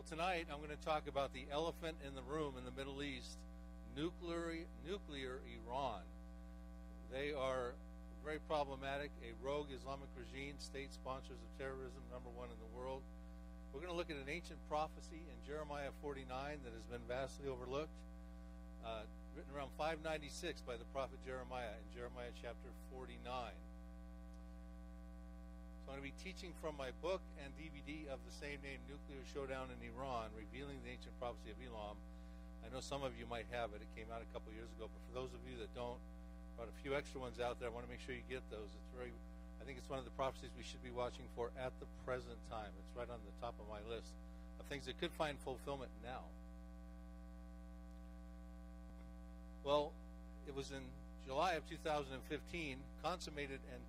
[0.00, 3.04] Well, tonight I'm going to talk about the elephant in the room in the Middle
[3.04, 3.36] East,
[3.92, 6.00] nuclear nuclear Iran.
[7.12, 7.76] They are
[8.24, 13.04] very problematic, a rogue Islamic regime, state sponsors of terrorism, number one in the world.
[13.76, 16.24] We're going to look at an ancient prophecy in Jeremiah 49
[16.64, 17.92] that has been vastly overlooked,
[18.80, 19.04] uh,
[19.36, 23.20] written around 596 by the prophet Jeremiah in Jeremiah chapter 49.
[25.90, 29.26] I'm going to be teaching from my book and DVD of the same name, Nuclear
[29.26, 31.98] Showdown in Iran, Revealing the Ancient Prophecy of Elam.
[32.62, 33.82] I know some of you might have it.
[33.82, 35.98] It came out a couple years ago, but for those of you that don't,
[36.54, 37.66] brought a few extra ones out there.
[37.66, 38.70] I want to make sure you get those.
[38.70, 39.10] It's very
[39.58, 42.38] I think it's one of the prophecies we should be watching for at the present
[42.46, 42.70] time.
[42.78, 44.14] It's right on the top of my list
[44.62, 46.22] of things that could find fulfillment now.
[49.66, 49.90] Well,
[50.46, 50.86] it was in
[51.26, 52.14] July of 2015,
[53.02, 53.82] consummated and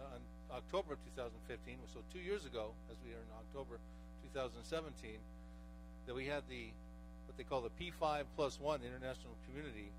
[0.00, 0.18] uh,
[0.50, 3.78] October of 2015, so two years ago, as we are in October
[4.32, 5.18] 2017,
[6.06, 6.70] that we had the
[7.26, 9.90] what they call the P5 plus one international community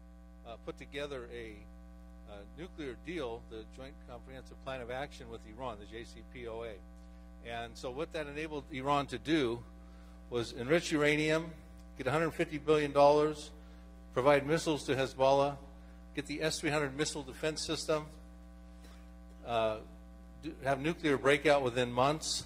[0.47, 1.55] uh, put together a
[2.29, 6.73] uh, nuclear deal, the Joint Comprehensive Plan of Action with Iran, the JCPOA.
[7.45, 9.63] And so, what that enabled Iran to do
[10.29, 11.51] was enrich uranium,
[11.97, 12.91] get $150 billion,
[14.13, 15.57] provide missiles to Hezbollah,
[16.15, 18.05] get the S 300 missile defense system,
[19.45, 19.77] uh,
[20.63, 22.43] have nuclear breakout within months,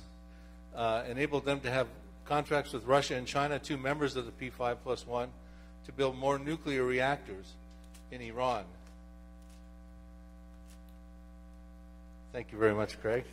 [0.75, 1.87] uh, enabled them to have
[2.25, 5.29] contracts with Russia and China, two members of the P5 plus one,
[5.85, 7.53] to build more nuclear reactors
[8.11, 8.63] in Iran.
[12.31, 13.23] Thank you very much, Craig.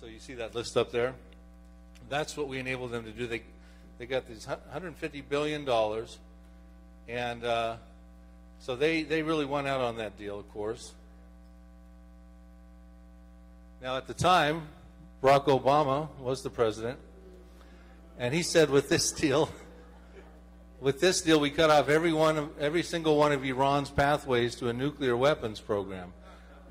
[0.00, 1.14] So you see that list up there?
[2.08, 3.26] That's what we enabled them to do.
[3.26, 3.42] They,
[3.98, 6.18] they got these 150 billion dollars,
[7.08, 7.76] and uh,
[8.60, 10.92] so they they really won out on that deal, of course.
[13.82, 14.68] Now, at the time,
[15.22, 16.98] Barack Obama was the president,
[18.18, 19.50] and he said, with this deal,
[20.80, 24.68] with this deal, we cut off every one, every single one of Iran's pathways to
[24.68, 26.12] a nuclear weapons program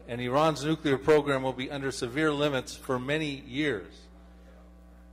[0.09, 3.94] and Iran's nuclear program will be under severe limits for many years.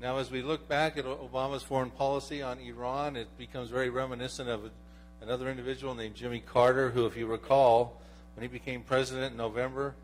[0.00, 4.48] Now, as we look back at Obama's foreign policy on Iran, it becomes very reminiscent
[4.48, 4.70] of
[5.20, 8.00] another individual named Jimmy Carter, who, if you recall,
[8.34, 9.94] when he became president in November,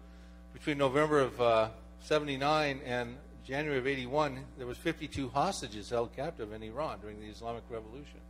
[0.53, 1.69] between November of uh,
[2.03, 7.27] 79 and January of 81, there was 52 hostages held captive in Iran during the
[7.27, 8.21] Islamic Revolution.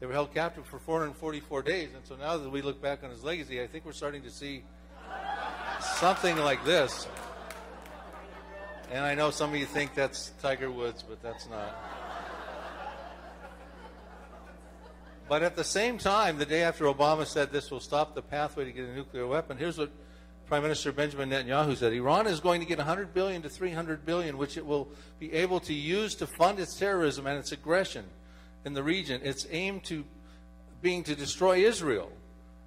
[0.00, 3.10] They were held captive for 444 days, and so now that we look back on
[3.10, 4.62] his legacy, I think we're starting to see
[5.80, 7.08] something like this.
[8.92, 11.74] And I know some of you think that's Tiger Woods, but that's not.
[15.28, 18.64] But at the same time, the day after Obama said this will stop the pathway
[18.64, 19.90] to get a nuclear weapon, here's what
[20.46, 24.38] Prime Minister Benjamin Netanyahu said: Iran is going to get 100 billion to 300 billion,
[24.38, 28.04] which it will be able to use to fund its terrorism and its aggression
[28.64, 29.20] in the region.
[29.24, 30.04] It's aim to
[30.82, 32.12] being to destroy Israel.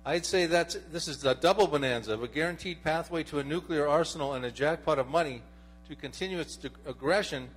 [0.06, 3.88] I'd say that this is a double bonanza of a guaranteed pathway to a nuclear
[3.88, 5.42] arsenal and a jackpot of money
[5.88, 7.50] to continue its aggression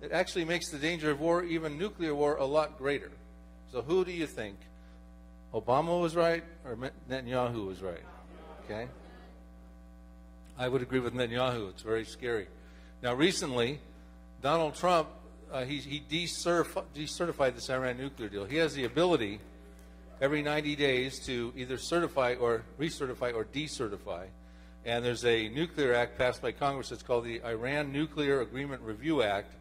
[0.00, 3.10] It actually makes the danger of war, even nuclear war, a lot greater.
[3.72, 4.56] So, who do you think?
[5.52, 6.76] Obama was right or
[7.10, 8.04] Netanyahu was right?
[8.64, 8.86] Okay?
[10.58, 11.70] I would agree with Netanyahu.
[11.70, 12.48] It's very scary.
[13.00, 13.78] Now, recently,
[14.42, 15.08] Donald Trump,
[15.52, 18.44] uh, he, he decertified this Iran nuclear deal.
[18.44, 19.38] He has the ability
[20.20, 24.26] every 90 days to either certify or recertify or decertify.
[24.84, 29.22] And there's a nuclear act passed by Congress that's called the Iran Nuclear Agreement Review
[29.22, 29.54] Act,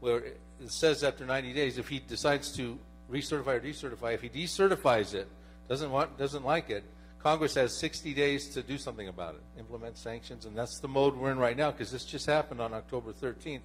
[0.00, 2.76] where it says after 90 days, if he decides to
[3.08, 5.28] recertify or decertify, if he decertifies it,
[5.68, 6.82] doesn't want, doesn't like it,
[7.22, 11.14] Congress has 60 days to do something about it, implement sanctions, and that's the mode
[11.14, 13.60] we're in right now because this just happened on October 13th,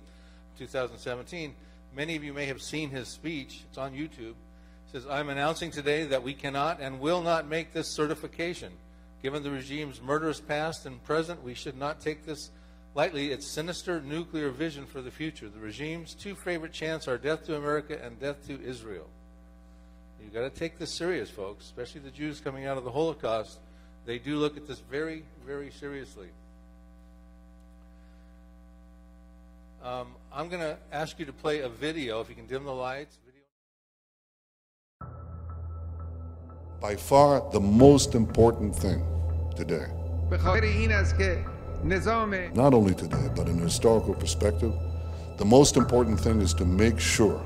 [0.57, 1.55] 2017.
[1.95, 3.63] Many of you may have seen his speech.
[3.69, 4.35] It's on YouTube
[4.85, 8.73] He says, I'm announcing today that we cannot and will not make this certification.
[9.23, 12.51] Given the regime's murderous past and present, we should not take this
[12.93, 13.31] lightly.
[13.31, 15.47] Its sinister nuclear vision for the future.
[15.47, 19.07] The regime's two favorite chants are death to America and death to Israel.
[20.25, 23.59] You've got to take this serious, folks, especially the Jews coming out of the Holocaust.
[24.05, 26.29] They do look at this very, very seriously.
[29.83, 32.73] Um, I'm going to ask you to play a video, if you can dim the
[32.73, 33.19] lights.
[36.81, 39.03] by far the most important thing
[39.55, 39.87] today.
[42.53, 44.73] Not only today, but in a historical perspective,
[45.37, 47.43] the most important thing is to make sure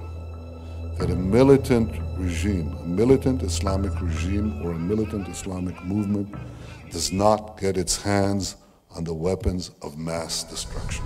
[1.00, 6.36] that a militant regime, a militant Islamic regime or a militant Islamic movement
[6.92, 8.58] does not get its hands
[8.96, 11.06] on the weapons of mass destruction.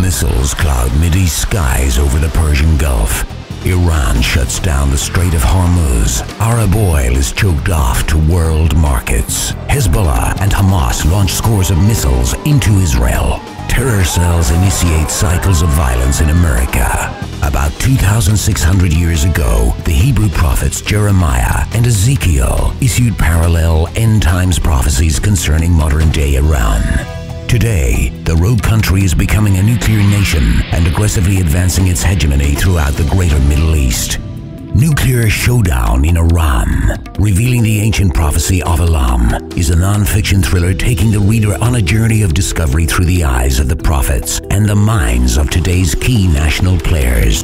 [0.00, 3.49] Missiles cloud midi skies over the Persian Gulf.
[3.64, 6.22] Iran shuts down the Strait of Hormuz.
[6.40, 9.52] Arab oil is choked off to world markets.
[9.68, 13.38] Hezbollah and Hamas launch scores of missiles into Israel.
[13.68, 17.14] Terror cells initiate cycles of violence in America.
[17.42, 25.20] About 2,600 years ago, the Hebrew prophets Jeremiah and Ezekiel issued parallel end times prophecies
[25.20, 27.19] concerning modern day Iran.
[27.50, 32.92] Today, the rogue country is becoming a nuclear nation and aggressively advancing its hegemony throughout
[32.92, 34.20] the greater Middle East.
[34.72, 41.10] Nuclear Showdown in Iran, revealing the ancient prophecy of Elam, is a non-fiction thriller taking
[41.10, 44.76] the reader on a journey of discovery through the eyes of the prophets and the
[44.76, 47.42] minds of today's key national players.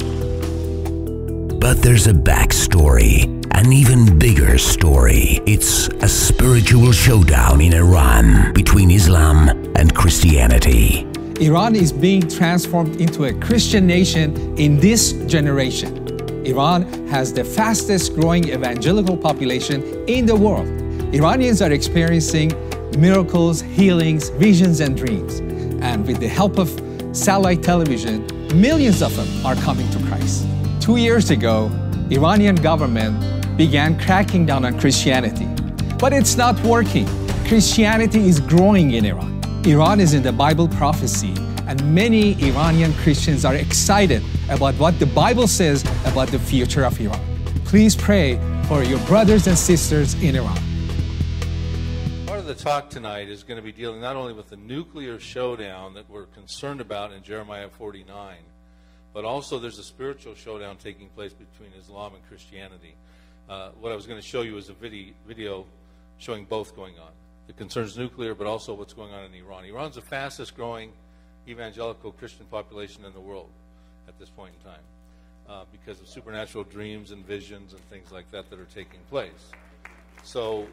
[1.59, 5.41] But there's a backstory, an even bigger story.
[5.47, 11.07] It's a spiritual showdown in Iran between Islam and Christianity.
[11.41, 15.91] Iran is being transformed into a Christian nation in this generation.
[16.45, 20.69] Iran has the fastest growing evangelical population in the world.
[21.15, 22.53] Iranians are experiencing
[22.99, 25.41] miracles, healings, visions, and dreams.
[25.83, 26.69] And with the help of
[27.17, 28.27] satellite television,
[28.61, 30.47] millions of them are coming to Christ.
[30.79, 31.71] Two years ago,
[32.11, 35.47] Iranian government began cracking down on Christianity.
[35.99, 37.07] But it's not working.
[37.49, 39.41] Christianity is growing in Iran.
[39.65, 41.35] Iran is in the Bible prophecy,
[41.67, 47.01] and many Iranian Christians are excited about what the Bible says about the future of
[47.01, 47.21] Iran.
[47.65, 48.39] Please pray
[48.69, 50.59] for your brothers and sisters in Iran.
[52.27, 55.19] Part of the talk tonight is going to be dealing not only with the nuclear
[55.19, 58.37] showdown that we're concerned about in Jeremiah 49,
[59.15, 62.95] but also there's a spiritual showdown taking place between Islam and Christianity.
[63.49, 65.65] Uh, what I was going to show you is a video, video
[66.19, 67.11] showing both going on.
[67.49, 69.65] It concerns nuclear, but also what's going on in Iran.
[69.65, 70.93] Iran's the fastest growing
[71.49, 73.51] evangelical Christian population in the world
[74.09, 74.81] at this point in time
[75.49, 79.53] uh, because of supernatural dreams and visions and things like that that are taking place.
[80.25, 80.67] So,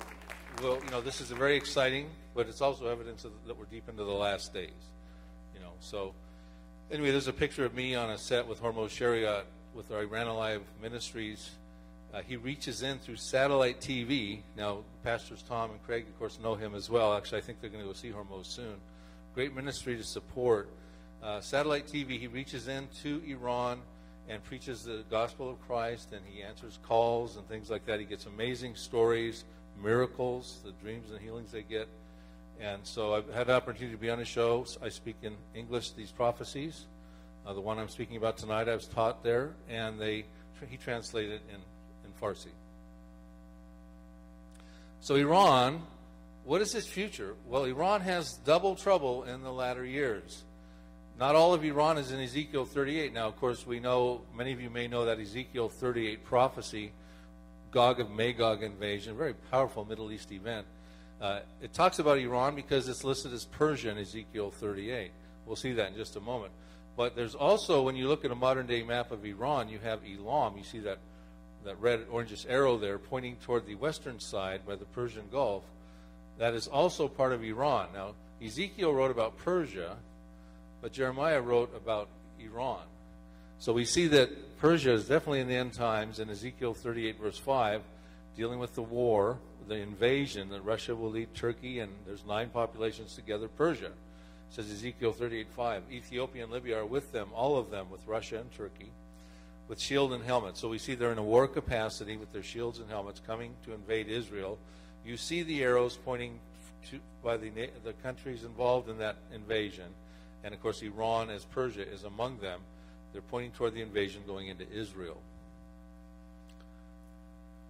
[0.64, 3.88] well, you know, this is very exciting, but it's also evidence of, that we're deep
[3.88, 4.72] into the last days.
[5.54, 6.14] You know, so
[6.94, 9.44] Anyway, there's a picture of me on a set with Hormoz Shariat
[9.74, 11.50] with our Iran Alive Ministries.
[12.13, 14.42] Uh, he reaches in through satellite TV.
[14.56, 17.18] Now, Pastors Tom and Craig, of course, know him as well.
[17.18, 18.75] Actually, I think they're going to go see Hormoz soon.
[19.33, 20.69] Great ministry to support.
[21.24, 23.80] Uh, satellite TV, he reaches into Iran
[24.30, 28.00] and preaches the gospel of Christ, and he answers calls and things like that.
[28.00, 29.44] He gets amazing stories,
[29.81, 31.88] miracles, the dreams and healings they get.
[32.60, 34.65] And so I've had the opportunity to be on a show.
[34.81, 36.86] I speak in English these prophecies.
[37.45, 40.25] Uh, the one I'm speaking about tonight, I was taught there, and they
[40.69, 41.62] he translated in, in
[42.24, 42.52] Farsi.
[45.02, 45.81] So Iran,
[46.46, 47.36] what is its future?
[47.48, 50.44] Well, Iran has double trouble in the latter years.
[51.20, 53.14] Not all of Iran is in Ezekiel 38.
[53.14, 56.92] Now, of course, we know, many of you may know that Ezekiel 38 prophecy,
[57.72, 60.66] Gog of Magog invasion, very powerful Middle East event.
[61.22, 65.12] Uh, it talks about Iran because it's listed as Persia in Ezekiel 38.
[65.46, 66.54] We'll see that in just a moment.
[66.96, 70.00] But there's also, when you look at a modern day map of Iran, you have
[70.06, 70.58] Elam.
[70.58, 71.00] You see that,
[71.65, 75.63] that red orangish arrow there pointing toward the western side by the Persian Gulf.
[76.38, 77.89] That is also part of Iran.
[77.93, 79.96] Now, Ezekiel wrote about Persia,
[80.82, 82.82] but Jeremiah wrote about Iran.
[83.60, 87.38] So we see that Persia is definitely in the end times in Ezekiel 38, verse
[87.38, 87.82] 5,
[88.36, 93.15] dealing with the war the invasion that Russia will lead Turkey, and there's nine populations
[93.15, 93.48] together.
[93.48, 93.91] Persia,
[94.50, 95.84] says Ezekiel 38:5.
[95.91, 98.91] Ethiopia and Libya are with them, all of them, with Russia and Turkey,
[99.67, 100.58] with shield and helmet.
[100.58, 103.74] So we see they're in a war capacity with their shields and helmets coming to
[103.74, 104.58] invade Israel.
[105.05, 106.39] You see the arrows pointing
[106.89, 107.50] to, by the,
[107.84, 109.86] the countries involved in that invasion.
[110.43, 112.60] And of course, Iran, as Persia, is among them.
[113.13, 115.22] They're pointing toward the invasion going into Israel.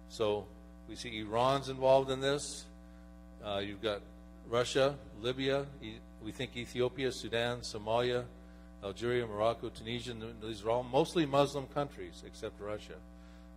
[0.08, 0.46] So
[0.88, 2.64] we see Iran's involved in this.
[3.44, 4.00] Uh, you've got
[4.48, 5.66] Russia, Libya,
[6.24, 8.24] we think Ethiopia, Sudan, Somalia,
[8.84, 10.14] Algeria, Morocco, Tunisia.
[10.42, 12.94] These are all mostly Muslim countries except Russia.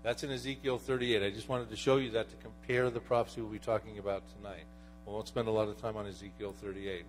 [0.03, 1.21] That's in Ezekiel 38.
[1.21, 4.23] I just wanted to show you that to compare the prophecy we'll be talking about
[4.37, 4.63] tonight.
[5.05, 7.03] We won't spend a lot of time on Ezekiel 38.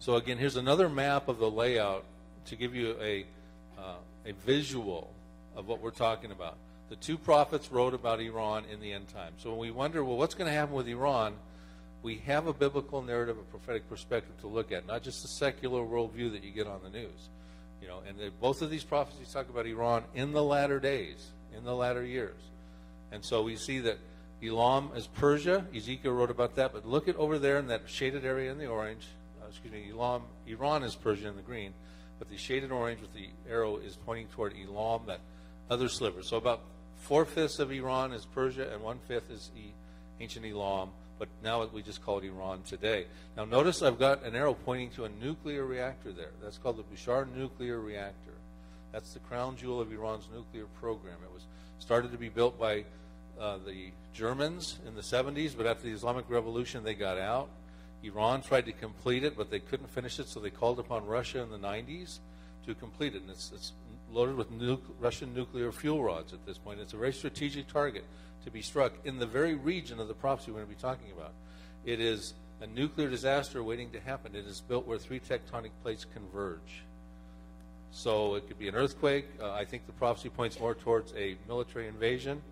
[0.00, 2.04] So again, here's another map of the layout
[2.46, 3.26] to give you a,
[3.78, 5.10] uh, a visual
[5.56, 6.56] of what we're talking about
[6.88, 9.32] the two prophets wrote about Iran in the end time.
[9.38, 11.34] So when we wonder, well, what's going to happen with Iran?
[12.02, 15.82] We have a biblical narrative, a prophetic perspective to look at, not just a secular
[15.82, 17.28] worldview that you get on the news.
[17.82, 21.26] You know, and both of these prophecies talk about Iran in the latter days,
[21.56, 22.38] in the latter years.
[23.10, 23.98] And so we see that
[24.42, 25.66] Elam is Persia.
[25.74, 26.72] Ezekiel wrote about that.
[26.72, 29.06] But look at over there in that shaded area in the orange,
[29.42, 31.72] uh, excuse me, Elam, Iran is Persia in the green,
[32.18, 35.20] but the shaded orange with the arrow is pointing toward Elam, that
[35.70, 36.22] other sliver.
[36.22, 36.60] So about
[36.96, 39.72] four fifths of Iran is Persia, and one fifth is e,
[40.20, 40.90] ancient Elam.
[41.18, 43.06] But now we just call it Iran today.
[43.36, 46.30] Now notice I've got an arrow pointing to a nuclear reactor there.
[46.42, 48.34] That's called the Bushehr nuclear reactor.
[48.92, 51.16] That's the crown jewel of Iran's nuclear program.
[51.22, 51.42] It was
[51.78, 52.84] started to be built by
[53.40, 57.48] uh, the Germans in the 70s, but after the Islamic Revolution, they got out.
[58.02, 61.40] Iran tried to complete it, but they couldn't finish it, so they called upon Russia
[61.40, 62.18] in the 90s
[62.66, 63.22] to complete it.
[63.22, 63.72] And it's, it's
[64.12, 66.80] loaded with nu- Russian nuclear fuel rods at this point.
[66.80, 68.04] It's a very strategic target
[68.44, 71.12] to be struck in the very region of the prophecy we're going to be talking
[71.16, 71.32] about.
[71.84, 74.34] It is a nuclear disaster waiting to happen.
[74.34, 76.82] It is built where three tectonic plates converge.
[77.90, 79.26] So it could be an earthquake.
[79.40, 82.42] Uh, I think the prophecy points more towards a military invasion.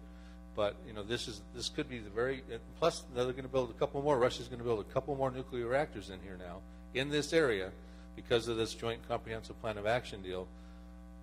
[0.55, 2.43] But you know, this is this could be the very.
[2.79, 4.19] Plus, they're going to build a couple more.
[4.19, 6.61] Russia's going to build a couple more nuclear reactors in here now
[6.95, 7.71] in this area
[8.17, 10.49] because of this joint comprehensive plan of action deal.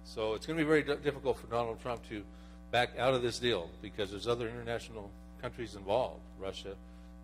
[0.05, 2.23] So it's going to be very difficult for Donald Trump to
[2.71, 5.09] back out of this deal because there's other international
[5.41, 6.21] countries involved.
[6.39, 6.75] Russia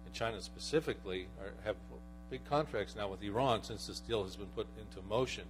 [0.05, 1.75] and China specifically are, have
[2.29, 5.43] big contracts now with Iran since this deal has been put into motion.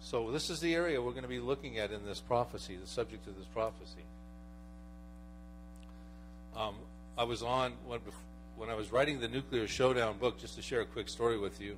[0.00, 2.86] So this is the area we're going to be looking at in this prophecy, the
[2.86, 4.04] subject of this prophecy.
[6.56, 6.74] Um,
[7.16, 8.00] I was on when,
[8.56, 10.38] when I was writing the Nuclear Showdown book.
[10.38, 11.76] Just to share a quick story with you,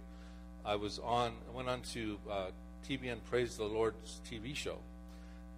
[0.64, 1.32] I was on.
[1.52, 2.46] I went on to uh,
[2.88, 4.78] TBN Praise the Lord's TV show,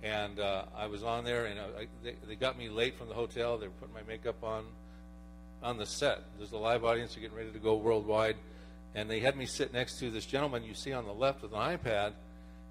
[0.02, 3.14] and uh, I was on there, and I, they, they got me late from the
[3.14, 3.58] hotel.
[3.58, 4.64] They were putting my makeup on
[5.62, 6.20] on the set.
[6.38, 7.14] There's a live audience.
[7.14, 8.36] They're getting ready to go worldwide,
[8.94, 11.52] and they had me sit next to this gentleman you see on the left with
[11.52, 12.12] an iPad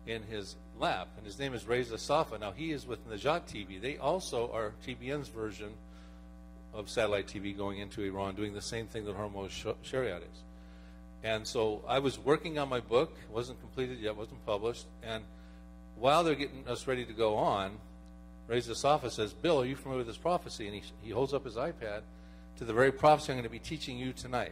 [0.06, 2.38] in his lap, and his name is Reza Safa.
[2.38, 3.82] Now he is with Nejat TV.
[3.82, 5.74] They also are TBN's version
[6.74, 9.50] of satellite TV going into Iran, doing the same thing that Hormoz
[9.84, 10.44] Shariat is.
[11.24, 15.24] And so I was working on my book, it wasn't completed yet, wasn't published, and
[15.96, 17.78] while they're getting us ready to go on,
[18.48, 20.68] Reza Safa says, Bill, are you familiar with this prophecy?
[20.68, 22.02] And he, he holds up his iPad
[22.58, 24.52] to the very prophecy I'm going to be teaching you tonight.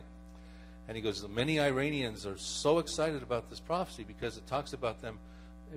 [0.87, 5.01] And he goes, Many Iranians are so excited about this prophecy because it talks about
[5.01, 5.19] them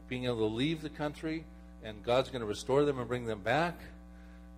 [0.08, 1.44] being able to leave the country
[1.82, 3.78] and God's going to restore them and bring them back.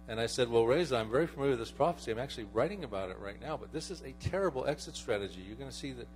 [0.08, 2.10] And I said, Well, Reza, I'm very familiar with this prophecy.
[2.12, 5.42] I'm actually writing about it right now, but this is a terrible exit strategy.
[5.46, 6.06] You're going to see that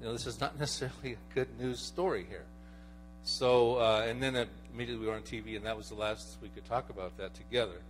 [0.00, 2.44] you know, this is not necessarily a good news story here.
[3.24, 6.48] So, uh, and then immediately we were on TV, and that was the last we
[6.48, 7.80] could talk about that together.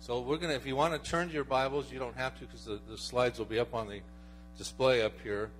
[0.00, 2.38] So we're going to, if you want to turn to your Bibles, you don't have
[2.38, 4.00] to because the, the slides will be up on the
[4.56, 5.50] display up here.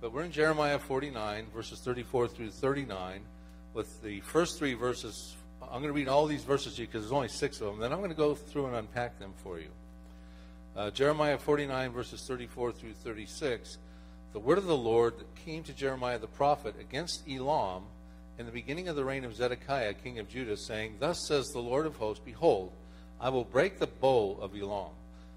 [0.00, 3.20] But we're in Jeremiah 49, verses 34 through 39,
[3.72, 5.36] with the first three verses.
[5.74, 7.80] I'm going to read all these verses to you because there's only six of them.
[7.80, 9.70] Then I'm going to go through and unpack them for you.
[10.76, 13.78] Uh, Jeremiah 49, verses 34 through 36.
[14.34, 15.14] The word of the Lord
[15.44, 17.82] came to Jeremiah the prophet against Elam
[18.38, 21.58] in the beginning of the reign of Zedekiah, king of Judah, saying, Thus says the
[21.58, 22.70] Lord of hosts, Behold,
[23.20, 24.92] I will break the bow of Elam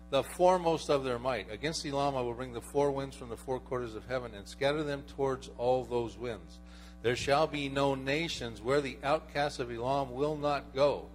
[0.10, 1.51] the foremost of their might.
[1.51, 4.48] Against Elam I will bring the four winds from the four quarters of heaven and
[4.48, 6.60] scatter them towards all those winds.
[7.04, 11.06] There shall be no nations where the outcasts of Elam will not go.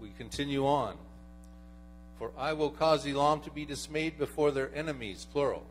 [0.00, 0.96] We continue on.
[2.18, 5.64] For I will cause Elam to be dismayed before their enemies, plural,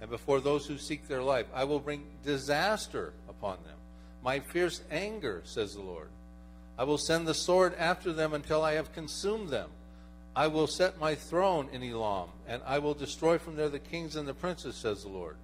[0.00, 1.46] and before those who seek their life.
[1.54, 3.76] I will bring disaster upon them.
[4.22, 6.08] My fierce anger, says the Lord.
[6.78, 9.68] I will send the sword after them until I have consumed them.
[10.34, 14.16] I will set my throne in Elam, and I will destroy from there the kings
[14.16, 15.36] and the princes, says the Lord.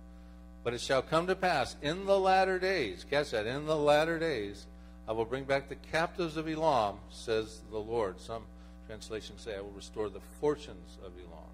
[0.69, 4.19] But it shall come to pass in the latter days, catch that, in the latter
[4.19, 4.67] days,
[5.09, 8.21] I will bring back the captives of Elam, says the Lord.
[8.21, 8.43] Some
[8.87, 11.49] translations say, I will restore the fortunes of Elam.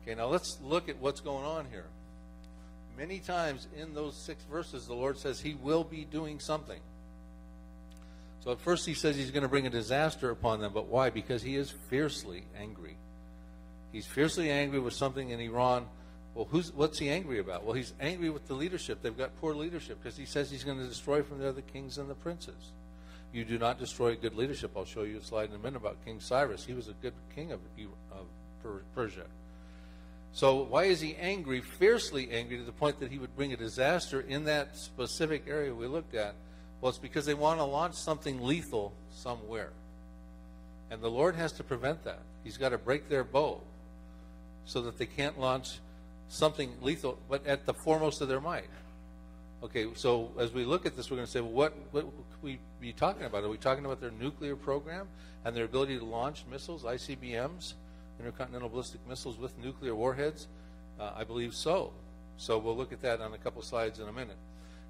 [0.00, 1.86] Okay, now let's look at what's going on here.
[2.96, 6.78] Many times in those six verses, the Lord says He will be doing something.
[8.44, 11.10] So at first he says he's going to bring a disaster upon them, but why?
[11.10, 12.96] Because he is fiercely angry.
[13.90, 15.88] He's fiercely angry with something in Iran.
[16.34, 17.64] Well, who's what's he angry about?
[17.64, 19.02] Well, he's angry with the leadership.
[19.02, 21.98] They've got poor leadership because he says he's going to destroy from there the kings
[21.98, 22.72] and the princes.
[23.32, 24.72] You do not destroy good leadership.
[24.76, 26.64] I'll show you a slide in a minute about King Cyrus.
[26.64, 27.60] He was a good king of,
[28.12, 28.26] of
[28.94, 29.26] Persia.
[30.32, 33.56] So why is he angry, fiercely angry, to the point that he would bring a
[33.56, 36.34] disaster in that specific area we looked at?
[36.80, 39.70] Well, it's because they want to launch something lethal somewhere.
[40.90, 42.20] And the Lord has to prevent that.
[42.42, 43.60] He's got to break their bow
[44.64, 45.78] so that they can't launch
[46.28, 48.68] something lethal, but at the foremost of their might.
[49.62, 52.14] Okay, so as we look at this, we're going to say, well, what, what would
[52.42, 53.44] we be talking about?
[53.44, 55.08] Are we talking about their nuclear program
[55.44, 57.74] and their ability to launch missiles, ICBMs,
[58.18, 60.48] intercontinental ballistic missiles with nuclear warheads,
[61.00, 61.92] Uh, I believe so.
[62.36, 64.36] So we'll look at that on a couple slides in a minute.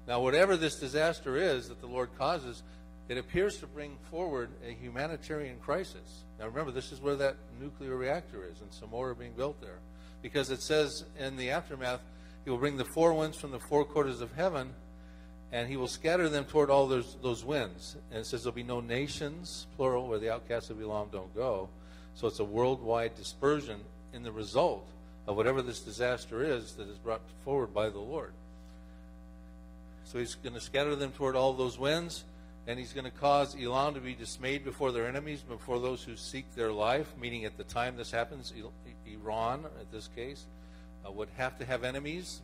[0.07, 2.61] Now, whatever this disaster is that the Lord causes,
[3.09, 6.23] it appears to bring forward a humanitarian crisis.
[6.39, 9.59] Now, remember, this is where that nuclear reactor is, and some more are being built
[9.61, 9.79] there.
[10.25, 11.99] Because it says in the aftermath,
[12.45, 14.73] He will bring the four winds from the four quarters of heaven,
[15.51, 17.95] and He will scatter them toward all those, those winds.
[18.09, 21.69] And it says there'll be no nations, plural, where the outcasts of Elam don't go.
[22.15, 23.81] So it's a worldwide dispersion
[24.13, 24.87] in the result
[25.27, 28.31] of whatever this disaster is that is brought forward by the Lord.
[30.05, 32.23] So he's going to scatter them toward all those winds,
[32.67, 36.15] and he's going to cause Elam to be dismayed before their enemies, before those who
[36.15, 38.53] seek their life, meaning at the time this happens,
[39.05, 40.45] Iran, at this case,
[41.05, 42.41] uh, would have to have enemies,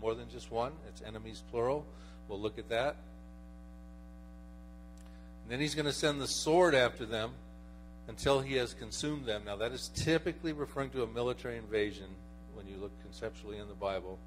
[0.00, 0.72] more than just one.
[0.88, 1.86] It's enemies plural.
[2.28, 2.96] We'll look at that.
[5.42, 7.32] And then he's going to send the sword after them
[8.06, 9.42] until he has consumed them.
[9.46, 12.06] Now, that is typically referring to a military invasion
[12.54, 14.18] when you look conceptually in the Bible.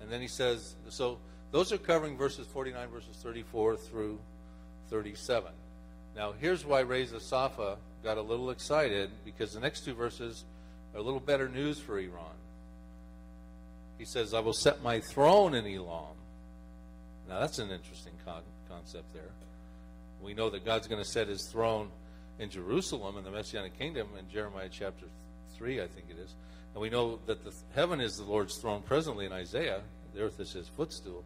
[0.00, 1.18] And then he says, so
[1.52, 4.18] those are covering verses 49, verses 34 through
[4.88, 5.52] 37.
[6.16, 10.44] Now, here's why Reza Safa got a little excited because the next two verses
[10.94, 12.34] are a little better news for Iran.
[13.98, 16.16] He says, I will set my throne in Elam.
[17.28, 19.30] Now, that's an interesting con- concept there.
[20.22, 21.90] We know that God's going to set his throne
[22.38, 25.06] in Jerusalem in the Messianic kingdom in Jeremiah chapter
[25.54, 26.34] 3, I think it is.
[26.74, 29.80] And we know that the heaven is the Lord's throne presently in Isaiah.
[30.14, 31.24] The earth is his footstool.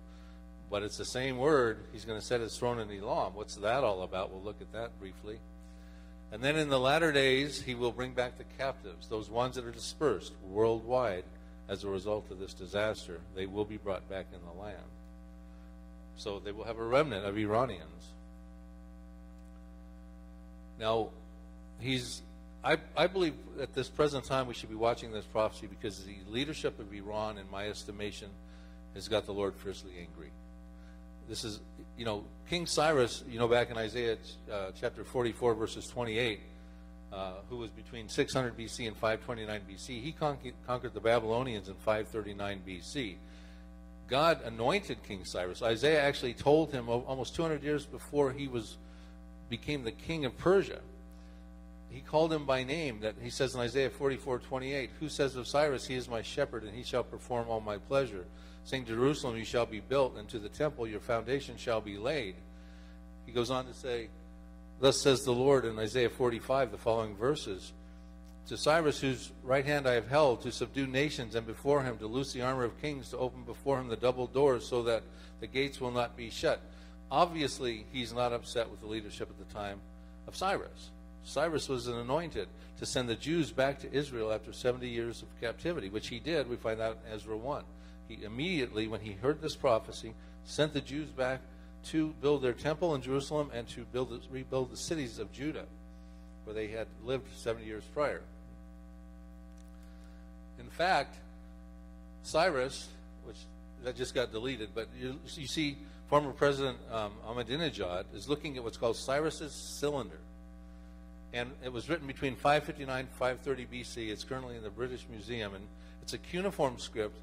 [0.70, 1.78] But it's the same word.
[1.92, 3.34] He's going to set his throne in Elam.
[3.34, 4.32] What's that all about?
[4.32, 5.38] We'll look at that briefly.
[6.32, 9.64] And then in the latter days, he will bring back the captives, those ones that
[9.64, 11.24] are dispersed worldwide
[11.68, 13.20] as a result of this disaster.
[13.34, 14.76] They will be brought back in the land.
[16.16, 18.10] So they will have a remnant of Iranians.
[20.80, 21.10] Now,
[21.80, 22.22] he's.
[22.64, 26.16] I, I believe at this present time we should be watching this prophecy because the
[26.28, 28.28] leadership of Iran, in my estimation,
[28.94, 30.32] has got the Lord fiercely angry.
[31.28, 31.60] This is,
[31.98, 34.16] you know, King Cyrus, you know, back in Isaiah
[34.50, 36.40] uh, chapter 44, verses 28,
[37.12, 41.74] uh, who was between 600 BC and 529 BC, he conquered, conquered the Babylonians in
[41.74, 43.16] 539 BC.
[44.08, 45.62] God anointed King Cyrus.
[45.62, 48.76] Isaiah actually told him almost 200 years before he was
[49.48, 50.80] became the king of Persia.
[51.90, 53.00] He called him by name.
[53.00, 56.64] That he says in Isaiah 44, 28, Who says of Cyrus, He is my shepherd,
[56.64, 58.24] and he shall perform all my pleasure.
[58.66, 62.34] Saying, Jerusalem, you shall be built, and to the temple your foundation shall be laid.
[63.24, 64.08] He goes on to say,
[64.78, 67.72] Thus says the Lord in Isaiah 45, the following verses
[68.48, 72.06] To Cyrus, whose right hand I have held, to subdue nations, and before him to
[72.06, 75.02] loose the armor of kings, to open before him the double doors, so that
[75.40, 76.60] the gates will not be shut
[77.10, 79.80] obviously he's not upset with the leadership at the time
[80.26, 80.90] of Cyrus.
[81.24, 82.48] Cyrus was an anointed
[82.78, 86.48] to send the Jews back to Israel after 70 years of captivity, which he did.
[86.48, 87.64] We find out in Ezra 1.
[88.08, 90.14] He immediately, when he heard this prophecy,
[90.44, 91.40] sent the Jews back
[91.86, 95.66] to build their temple in Jerusalem and to build, rebuild the cities of Judah,
[96.44, 98.22] where they had lived 70 years prior.
[100.58, 101.16] In fact,
[102.22, 102.88] Cyrus,
[103.24, 103.36] which
[103.84, 105.76] that just got deleted, but you, you see
[106.08, 110.18] former President um, Ahmadinejad is looking at what's called Cyrus's cylinder.
[111.32, 114.10] And it was written between 559 and 530 BC.
[114.10, 115.54] It's currently in the British Museum.
[115.54, 115.66] And
[116.02, 117.16] it's a cuneiform script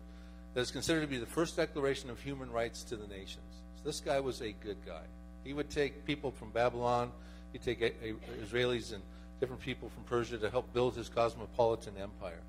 [0.54, 3.62] that is considered to be the first declaration of human rights to the nations.
[3.76, 5.04] So this guy was a good guy.
[5.44, 7.12] He would take people from Babylon,
[7.52, 8.14] he'd take a, a,
[8.46, 9.02] Israelis and
[9.40, 12.42] different people from Persia to help build his cosmopolitan empire.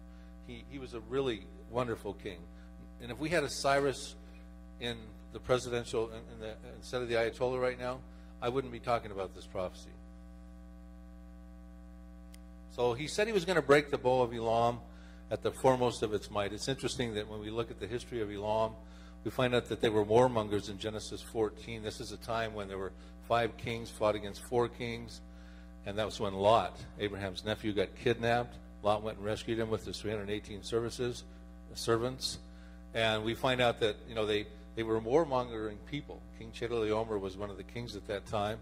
[0.46, 2.38] He, he was a really wonderful king.
[3.02, 4.14] And if we had a Cyrus
[4.80, 4.96] in
[5.32, 7.98] the presidential in the, instead of the Ayatollah right now,
[8.40, 9.90] I wouldn't be talking about this prophecy.
[12.76, 14.80] So he said he was going to break the bow of Elam
[15.30, 16.52] at the foremost of its might.
[16.52, 18.72] It's interesting that when we look at the history of Elam,
[19.24, 21.82] we find out that they were warmongers in Genesis 14.
[21.82, 22.92] This is a time when there were
[23.26, 25.20] five kings fought against four kings,
[25.86, 28.56] and that was when Lot, Abraham's nephew, got kidnapped.
[28.82, 31.24] Lot went and rescued him with his 318 services,
[31.74, 32.38] servants,
[32.92, 36.20] and we find out that you know they they were warmongering people.
[36.38, 38.58] King Chedorlaomer was one of the kings at that time.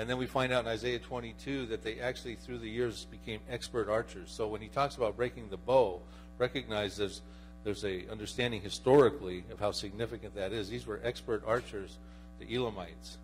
[0.00, 3.38] And then we find out in Isaiah 22 that they actually, through the years, became
[3.50, 4.30] expert archers.
[4.30, 6.00] So when he talks about breaking the bow,
[6.38, 7.20] recognize there's,
[7.64, 10.70] there's a understanding historically of how significant that is.
[10.70, 11.98] These were expert archers,
[12.38, 13.18] the Elamites.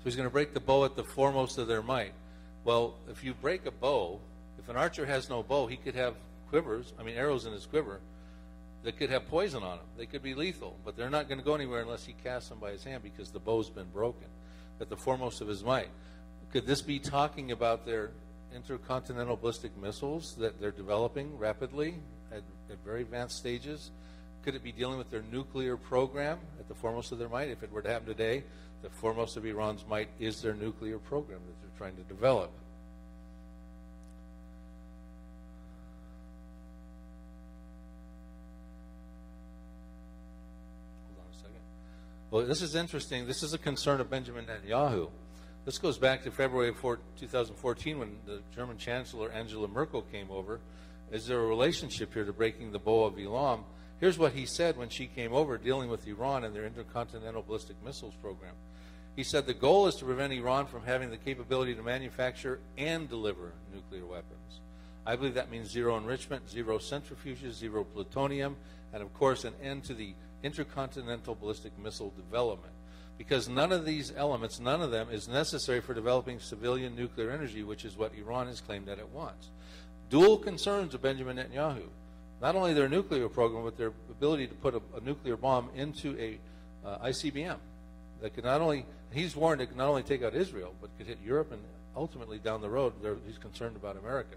[0.00, 2.14] So he's going to break the bow at the foremost of their might.
[2.64, 4.18] Well, if you break a bow,
[4.58, 6.16] if an archer has no bow, he could have
[6.50, 8.00] quivers, I mean arrows in his quiver,
[8.82, 9.86] that could have poison on them.
[9.96, 12.58] They could be lethal, but they're not going to go anywhere unless he casts them
[12.58, 14.26] by his hand because the bow's been broken
[14.82, 15.88] at the foremost of his might.
[16.52, 18.10] Could this be talking about their
[18.54, 21.94] intercontinental ballistic missiles that they're developing rapidly
[22.30, 23.90] at, at very advanced stages?
[24.42, 27.48] Could it be dealing with their nuclear program at the foremost of their might?
[27.48, 28.42] If it were to happen today,
[28.82, 32.50] the foremost of Iran's might is their nuclear program that they're trying to develop.
[41.06, 41.62] Hold on a second.
[42.32, 43.26] Well, this is interesting.
[43.26, 45.10] This is a concern of Benjamin Netanyahu.
[45.66, 50.58] This goes back to February 4, 2014 when the German Chancellor Angela Merkel came over.
[51.10, 53.64] Is there a relationship here to breaking the bow of Elam?
[54.00, 57.76] Here's what he said when she came over dealing with Iran and their intercontinental ballistic
[57.84, 58.54] missiles program.
[59.14, 63.10] He said the goal is to prevent Iran from having the capability to manufacture and
[63.10, 64.61] deliver nuclear weapons.
[65.04, 68.56] I believe that means zero enrichment, zero centrifuges, zero plutonium,
[68.92, 72.72] and of course an end to the intercontinental ballistic missile development.
[73.18, 77.62] Because none of these elements, none of them is necessary for developing civilian nuclear energy,
[77.62, 79.48] which is what Iran has claimed that it wants.
[80.10, 81.88] Dual concerns of Benjamin Netanyahu
[82.42, 86.18] not only their nuclear program, but their ability to put a, a nuclear bomb into
[86.18, 86.38] a
[86.84, 87.56] uh, ICBM
[88.20, 91.06] that could not only, he's warned it could not only take out Israel, but could
[91.06, 91.62] hit Europe and
[91.96, 92.92] ultimately down the road,
[93.26, 94.36] he's concerned about America.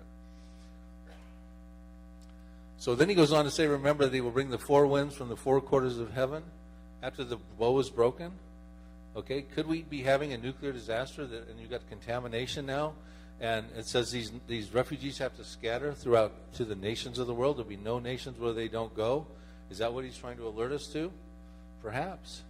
[2.77, 5.15] So then he goes on to say, remember that he will bring the four winds
[5.15, 6.43] from the four quarters of heaven
[7.01, 8.31] after the bow is broken.
[9.15, 12.93] Okay, could we be having a nuclear disaster that, and you've got contamination now?
[13.39, 17.33] And it says these, these refugees have to scatter throughout to the nations of the
[17.33, 17.57] world.
[17.57, 19.27] There'll be no nations where they don't go.
[19.69, 21.11] Is that what he's trying to alert us to?
[21.81, 22.43] Perhaps.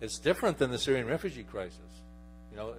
[0.00, 1.78] It's different than the Syrian refugee crisis.
[2.50, 2.74] You know,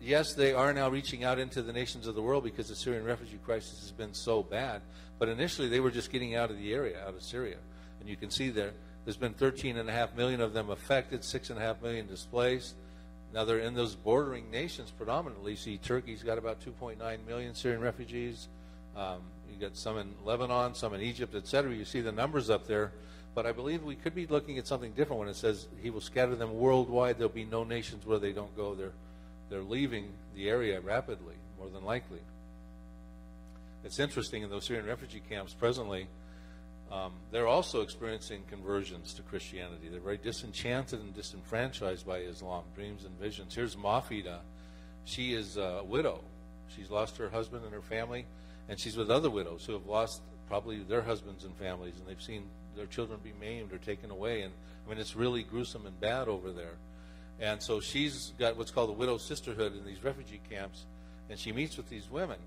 [0.00, 3.04] yes, they are now reaching out into the nations of the world because the Syrian
[3.04, 4.80] refugee crisis has been so bad.
[5.18, 7.56] But initially, they were just getting out of the area, out of Syria.
[8.00, 8.72] And you can see there,
[9.04, 12.74] there's been 13.5 million of them affected, 6.5 million displaced.
[13.34, 15.56] Now they're in those bordering nations predominantly.
[15.56, 18.48] See, Turkey's got about 2.9 million Syrian refugees.
[18.96, 19.20] Um,
[19.52, 21.74] you got some in Lebanon, some in Egypt, etc.
[21.74, 22.92] You see the numbers up there.
[23.34, 26.00] But I believe we could be looking at something different when it says He will
[26.00, 27.18] scatter them worldwide.
[27.18, 28.74] There'll be no nations where they don't go.
[28.74, 28.92] They're
[29.50, 32.20] they're leaving the area rapidly, more than likely.
[33.84, 36.08] It's interesting in those Syrian refugee camps presently
[36.90, 39.88] um, they're also experiencing conversions to Christianity.
[39.90, 43.54] They're very disenchanted and disenfranchised by Islam, dreams and visions.
[43.54, 44.38] Here's Mafida.
[45.04, 46.22] She is a widow.
[46.74, 48.26] She's lost her husband and her family,
[48.68, 52.22] and she's with other widows who have lost probably their husbands and families, and they've
[52.22, 54.42] seen their children be maimed or taken away.
[54.42, 54.52] And
[54.86, 56.76] I mean, it's really gruesome and bad over there.
[57.40, 60.84] And so she's got what's called a widow sisterhood in these refugee camps,
[61.30, 62.38] and she meets with these women,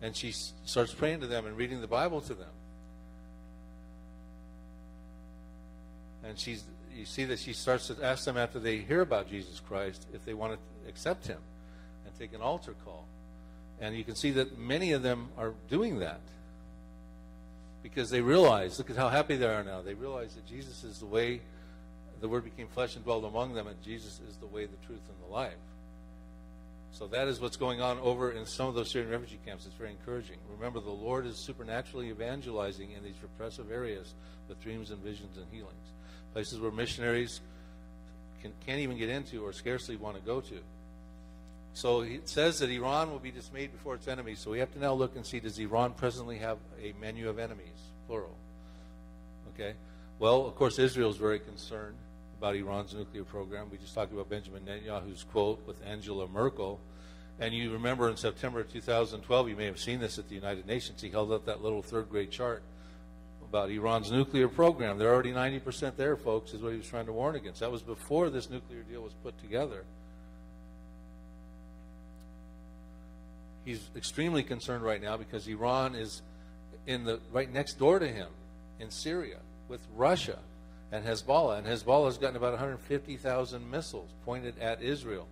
[0.00, 0.32] and she
[0.64, 2.48] starts praying to them and reading the Bible to them
[6.24, 9.60] And she's, you see that she starts to ask them after they hear about Jesus
[9.60, 11.38] Christ if they want to accept him
[12.04, 13.06] and take an altar call.
[13.80, 16.20] And you can see that many of them are doing that
[17.82, 19.80] because they realize, look at how happy they are now.
[19.80, 21.40] They realize that Jesus is the way,
[22.20, 25.00] the Word became flesh and dwelled among them, and Jesus is the way, the truth,
[25.08, 25.52] and the life.
[26.92, 29.64] So that is what's going on over in some of those Syrian refugee camps.
[29.64, 30.36] It's very encouraging.
[30.56, 34.12] Remember, the Lord is supernaturally evangelizing in these repressive areas
[34.48, 35.76] with dreams and visions and healings
[36.32, 37.40] places where missionaries
[38.42, 40.58] can, can't even get into or scarcely want to go to.
[41.72, 44.40] So it says that Iran will be dismayed before its enemies.
[44.40, 47.38] So we have to now look and see does Iran presently have a menu of
[47.38, 47.66] enemies,
[48.06, 48.34] plural?
[49.54, 49.74] Okay.
[50.18, 51.96] Well, of course, Israel is very concerned
[52.40, 53.66] about Iran's nuclear program.
[53.70, 56.80] We just talked about Benjamin Netanyahu's quote with Angela Merkel.
[57.38, 60.66] And you remember in September of 2012, you may have seen this at the United
[60.66, 62.62] Nations, he held up that little third grade chart
[63.46, 64.96] about Iran's nuclear program.
[64.96, 67.60] They're already 90% there, folks, is what he was trying to warn against.
[67.60, 69.84] That was before this nuclear deal was put together.
[73.66, 76.22] He's extremely concerned right now because Iran is
[76.86, 78.28] in the right next door to him
[78.78, 80.38] in Syria with Russia
[80.92, 81.58] and Hezbollah.
[81.58, 85.26] And Hezbollah has gotten about 150,000 missiles pointed at Israel.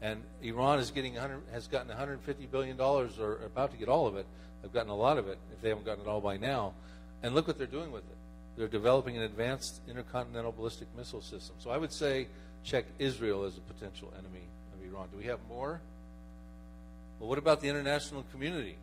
[0.00, 1.14] And Iran is getting
[1.52, 4.26] has gotten 150 billion dollars, or about to get all of it.
[4.60, 6.74] They've gotten a lot of it, if they haven't gotten it all by now,
[7.22, 8.16] and look what they're doing with it.
[8.56, 11.56] They're developing an advanced intercontinental ballistic missile system.
[11.58, 12.26] So I would say
[12.64, 14.44] check Israel as a potential enemy
[14.74, 15.08] of Iran.
[15.10, 15.80] Do we have more?
[17.18, 18.76] Well, what about the international community?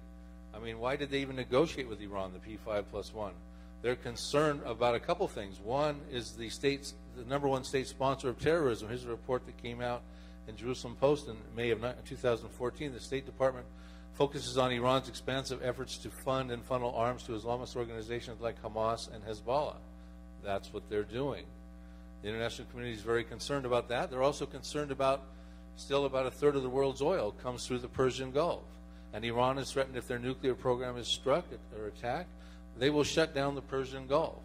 [0.55, 3.33] I mean, why did they even negotiate with Iran, the P5 plus one?
[3.81, 5.59] They're concerned about a couple things.
[5.59, 8.87] One is the state's the number one state sponsor of terrorism.
[8.87, 10.01] Here's a report that came out
[10.47, 12.93] in Jerusalem Post in May of 2014.
[12.93, 13.65] The State Department
[14.13, 19.13] focuses on Iran's expansive efforts to fund and funnel arms to Islamist organizations like Hamas
[19.13, 19.77] and Hezbollah.
[20.43, 21.45] That's what they're doing.
[22.21, 24.09] The international community is very concerned about that.
[24.09, 25.23] They're also concerned about
[25.77, 28.63] still about a third of the world's oil comes through the Persian Gulf.
[29.13, 31.45] And Iran has threatened if their nuclear program is struck
[31.77, 32.29] or attacked,
[32.79, 34.41] they will shut down the Persian Gulf.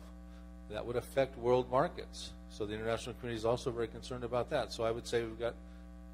[0.71, 2.33] That would affect world markets.
[2.51, 4.73] So the international community is also very concerned about that.
[4.73, 5.55] So I would say we've got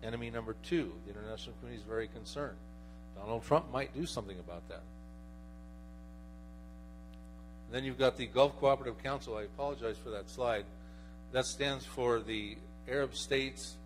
[0.02, 0.92] enemy number two.
[1.06, 2.56] The international community is very concerned.
[3.16, 4.82] Donald Trump might do something about that.
[7.66, 9.36] And then you've got the Gulf Cooperative Council.
[9.36, 10.64] I apologize for that slide.
[11.32, 12.56] That stands for the
[12.88, 13.76] Arab states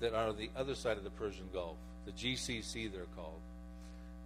[0.00, 3.40] that are on the other side of the Persian Gulf, the GCC, they're called.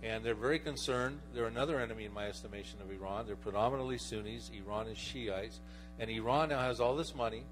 [0.05, 1.19] And they're very concerned.
[1.35, 3.27] They're another enemy, in my estimation, of Iran.
[3.27, 4.51] They're predominantly Sunnis.
[4.53, 5.61] Iran is Shiites.
[5.99, 7.45] And Iran now has all this money,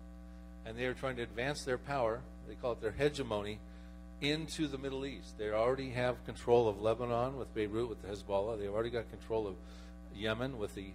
[0.67, 2.21] and they are trying to advance their power.
[2.47, 3.59] They call it their hegemony
[4.21, 5.39] into the Middle East.
[5.39, 8.59] They already have control of Lebanon with Beirut, with the Hezbollah.
[8.59, 9.55] They've already got control of
[10.15, 10.91] Yemen with the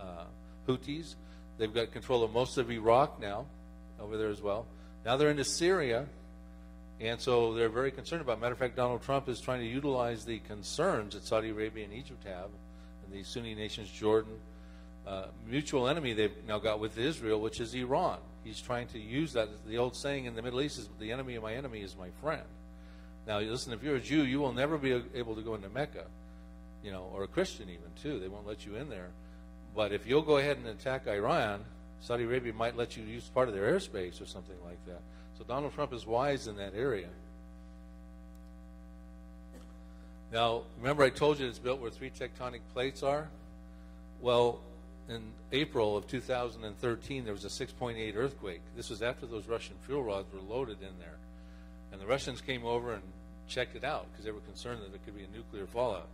[0.00, 0.24] uh,
[0.66, 1.14] Houthis.
[1.58, 3.46] They've got control of most of Iraq now,
[4.00, 4.66] over there as well.
[5.04, 6.06] Now they're into Syria,
[7.02, 8.40] and so they're very concerned about.
[8.40, 11.92] Matter of fact, Donald Trump is trying to utilize the concerns that Saudi Arabia and
[11.92, 12.48] Egypt have,
[13.04, 14.38] and the Sunni nations, Jordan,
[15.06, 18.18] uh, mutual enemy they've now got with Israel, which is Iran.
[18.44, 19.48] He's trying to use that.
[19.66, 22.10] The old saying in the Middle East is, "The enemy of my enemy is my
[22.20, 22.46] friend."
[23.26, 26.06] Now, listen, if you're a Jew, you will never be able to go into Mecca,
[26.84, 28.18] you know, or a Christian even too.
[28.18, 29.10] They won't let you in there.
[29.74, 31.64] But if you'll go ahead and attack Iran,
[32.02, 35.00] Saudi Arabia might let you use part of their airspace or something like that.
[35.38, 37.08] So Donald Trump is wise in that area.
[40.32, 43.28] Now, remember I told you it's built where three tectonic plates are?
[44.20, 44.60] Well,
[45.08, 48.60] in April of 2013, there was a 6.8 earthquake.
[48.76, 51.18] This was after those Russian fuel rods were loaded in there.
[51.92, 53.02] And the Russians came over and
[53.46, 56.08] checked it out because they were concerned that there could be a nuclear fallout.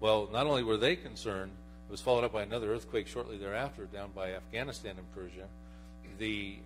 [0.00, 1.52] Well, not only were they concerned,
[1.88, 5.46] it was followed up by another earthquake shortly thereafter down by Afghanistan and Persia.
[6.18, 6.56] The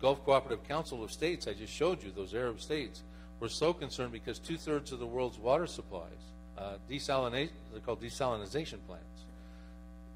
[0.00, 3.02] Gulf Cooperative Council of States, I just showed you, those Arab states,
[3.38, 6.10] were so concerned because two thirds of the world's water supplies,
[6.58, 9.24] uh, desalination, they're called desalination plants.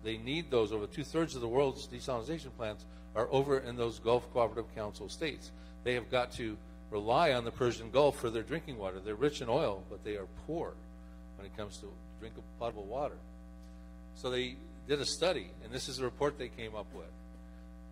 [0.03, 0.73] They need those.
[0.73, 5.09] Over two thirds of the world's desalination plants are over in those Gulf Cooperative Council
[5.09, 5.51] states.
[5.85, 6.57] They have got to
[6.90, 9.01] rely on the Persian Gulf for their drinking water.
[9.01, 10.75] They're rich in oil, but they are poor
[11.37, 11.87] when it comes to
[12.21, 13.16] drinkable potable water.
[14.16, 14.57] So they
[14.88, 17.07] did a study, and this is a report they came up with,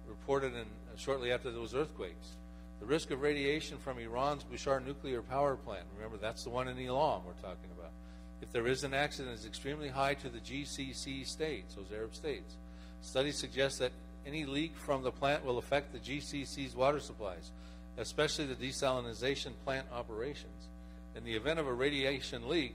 [0.08, 2.36] reported in, uh, shortly after those earthquakes.
[2.80, 6.78] The risk of radiation from Iran's Bushehr nuclear power plant, remember that's the one in
[6.78, 7.92] Elam we're talking about.
[8.40, 12.56] If there is an accident, is extremely high to the GCC states, those Arab states.
[13.02, 13.92] Studies suggest that
[14.26, 17.50] any leak from the plant will affect the GCC's water supplies,
[17.98, 20.68] especially the desalination plant operations.
[21.16, 22.74] In the event of a radiation leak,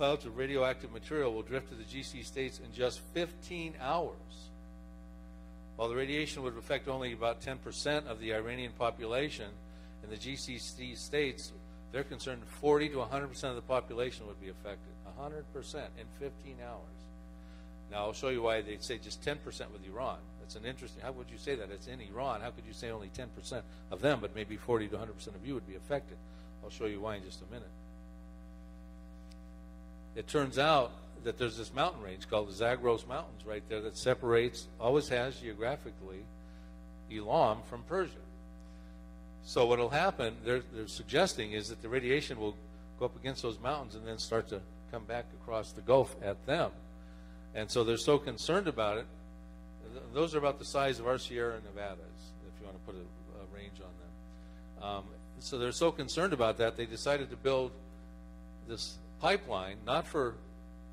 [0.00, 4.14] clouds of radioactive material will drift to the GC states in just 15 hours.
[5.76, 9.48] While the radiation would affect only about 10% of the Iranian population,
[10.02, 11.52] in the GCC states,
[11.92, 14.88] they're concerned 40 to 100% of the population would be affected.
[15.20, 15.34] 100%
[15.74, 16.80] in 15 hours.
[17.92, 19.36] Now, I'll show you why they say just 10%
[19.70, 20.16] with Iran.
[20.40, 21.02] That's an interesting.
[21.02, 21.70] How would you say that?
[21.70, 22.40] It's in Iran.
[22.40, 23.60] How could you say only 10%
[23.90, 26.16] of them, but maybe 40 to 100% of you would be affected?
[26.64, 27.68] I'll show you why in just a minute.
[30.16, 30.92] It turns out
[31.24, 35.36] that there's this mountain range called the Zagros Mountains right there that separates, always has
[35.36, 36.24] geographically,
[37.12, 38.14] Elam from Persia.
[39.44, 42.56] So what will happen, they're, they're suggesting, is that the radiation will
[42.98, 46.44] go up against those mountains and then start to come back across the Gulf at
[46.46, 46.70] them.
[47.54, 49.06] And so they're so concerned about it.
[50.14, 51.98] Those are about the size of our Sierra Nevadas,
[52.46, 52.98] if you want to put a,
[53.42, 54.88] a range on them.
[54.88, 55.04] Um,
[55.40, 57.72] so they're so concerned about that, they decided to build
[58.68, 60.34] this pipeline, not for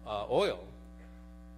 [0.06, 0.64] uh, oil,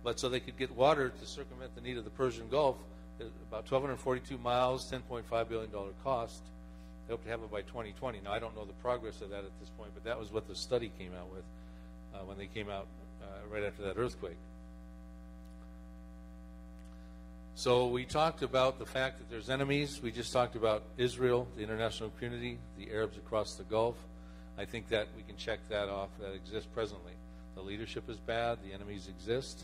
[0.03, 2.77] but so they could get water to circumvent the need of the Persian Gulf.
[3.19, 5.69] About 1,242 miles, $10.5 billion
[6.03, 6.41] cost.
[7.07, 8.21] They hope to have it by 2020.
[8.23, 10.47] Now, I don't know the progress of that at this point, but that was what
[10.47, 11.43] the study came out with
[12.13, 12.87] uh, when they came out
[13.21, 14.37] uh, right after that earthquake.
[17.55, 20.01] So we talked about the fact that there's enemies.
[20.01, 23.95] We just talked about Israel, the international community, the Arabs across the Gulf.
[24.59, 26.09] I think that we can check that off.
[26.19, 27.13] That exists presently.
[27.55, 28.57] The leadership is bad.
[28.61, 29.63] The enemies exist.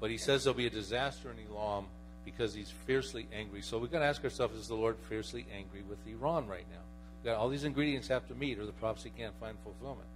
[0.00, 1.84] But he says there'll be a disaster in Elam
[2.24, 3.60] because he's fiercely angry.
[3.60, 6.80] So we've got to ask ourselves, is the Lord fiercely angry with Iran right now?
[7.24, 10.08] Got all these ingredients have to meet, or the prophecy can't find fulfillment.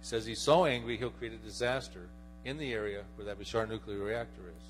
[0.00, 2.06] He says he's so angry he'll create a disaster
[2.44, 4.64] in the area where that Bushehr nuclear reactor is.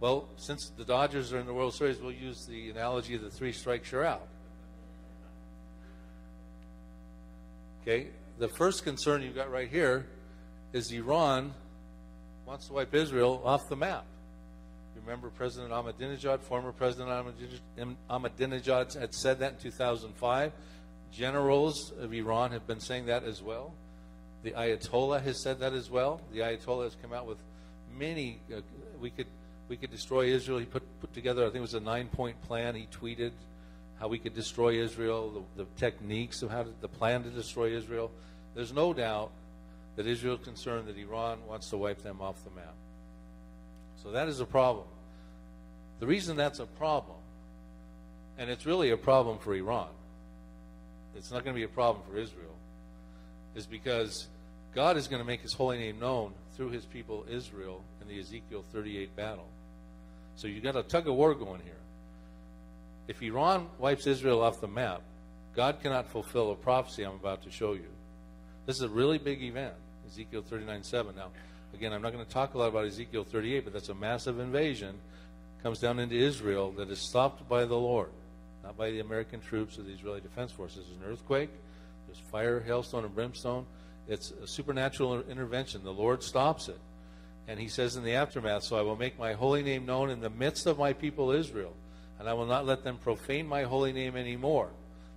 [0.00, 3.30] Well, since the Dodgers are in the World Series, we'll use the analogy of the
[3.30, 4.26] three strikes you're out.
[7.88, 8.08] Okay,
[8.40, 10.08] the first concern you've got right here
[10.72, 11.54] is Iran
[12.44, 14.04] wants to wipe Israel off the map.
[14.96, 17.08] You Remember President Ahmadinejad, former President
[18.10, 20.52] Ahmadinejad had said that in 2005.
[21.12, 23.72] generals of Iran have been saying that as well.
[24.42, 26.20] The Ayatollah has said that as well.
[26.32, 27.38] The Ayatollah has come out with
[27.96, 28.40] many.
[28.52, 28.62] Uh,
[29.00, 29.28] we could
[29.68, 30.58] we could destroy Israel.
[30.58, 31.42] He put put together.
[31.42, 32.74] I think it was a nine point plan.
[32.74, 33.30] He tweeted
[33.98, 37.70] how we could destroy Israel, the, the techniques of how to, the plan to destroy
[37.70, 38.10] Israel.
[38.54, 39.30] There's no doubt
[39.96, 42.74] that Israel is concerned that Iran wants to wipe them off the map.
[44.02, 44.86] So that is a problem.
[45.98, 47.16] The reason that's a problem,
[48.38, 49.88] and it's really a problem for Iran,
[51.16, 52.54] it's not going to be a problem for Israel,
[53.54, 54.26] is because
[54.74, 58.20] God is going to make his holy name known through his people Israel in the
[58.20, 59.48] Ezekiel 38 battle.
[60.36, 61.72] So you've got a tug of war going here.
[63.08, 65.02] If Iran wipes Israel off the map,
[65.54, 67.88] God cannot fulfill a prophecy I'm about to show you.
[68.66, 69.74] This is a really big event,
[70.06, 71.14] Ezekiel 39:7.
[71.16, 71.30] Now,
[71.72, 74.38] again, I'm not going to talk a lot about Ezekiel 38, but that's a massive
[74.38, 74.98] invasion
[75.62, 78.10] comes down into Israel that is stopped by the Lord,
[78.62, 80.86] not by the American troops or the Israeli Defense Forces.
[80.86, 81.50] There's an earthquake,
[82.06, 83.66] there's fire, hailstone, and brimstone.
[84.08, 85.82] It's a supernatural intervention.
[85.82, 86.78] The Lord stops it.
[87.48, 90.20] And he says in the aftermath, So I will make my holy name known in
[90.20, 91.74] the midst of my people Israel,
[92.18, 94.70] and I will not let them profane my holy name anymore.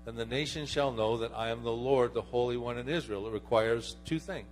[0.05, 3.27] Then the nation shall know that I am the Lord, the Holy One in Israel.
[3.27, 4.47] It requires two things.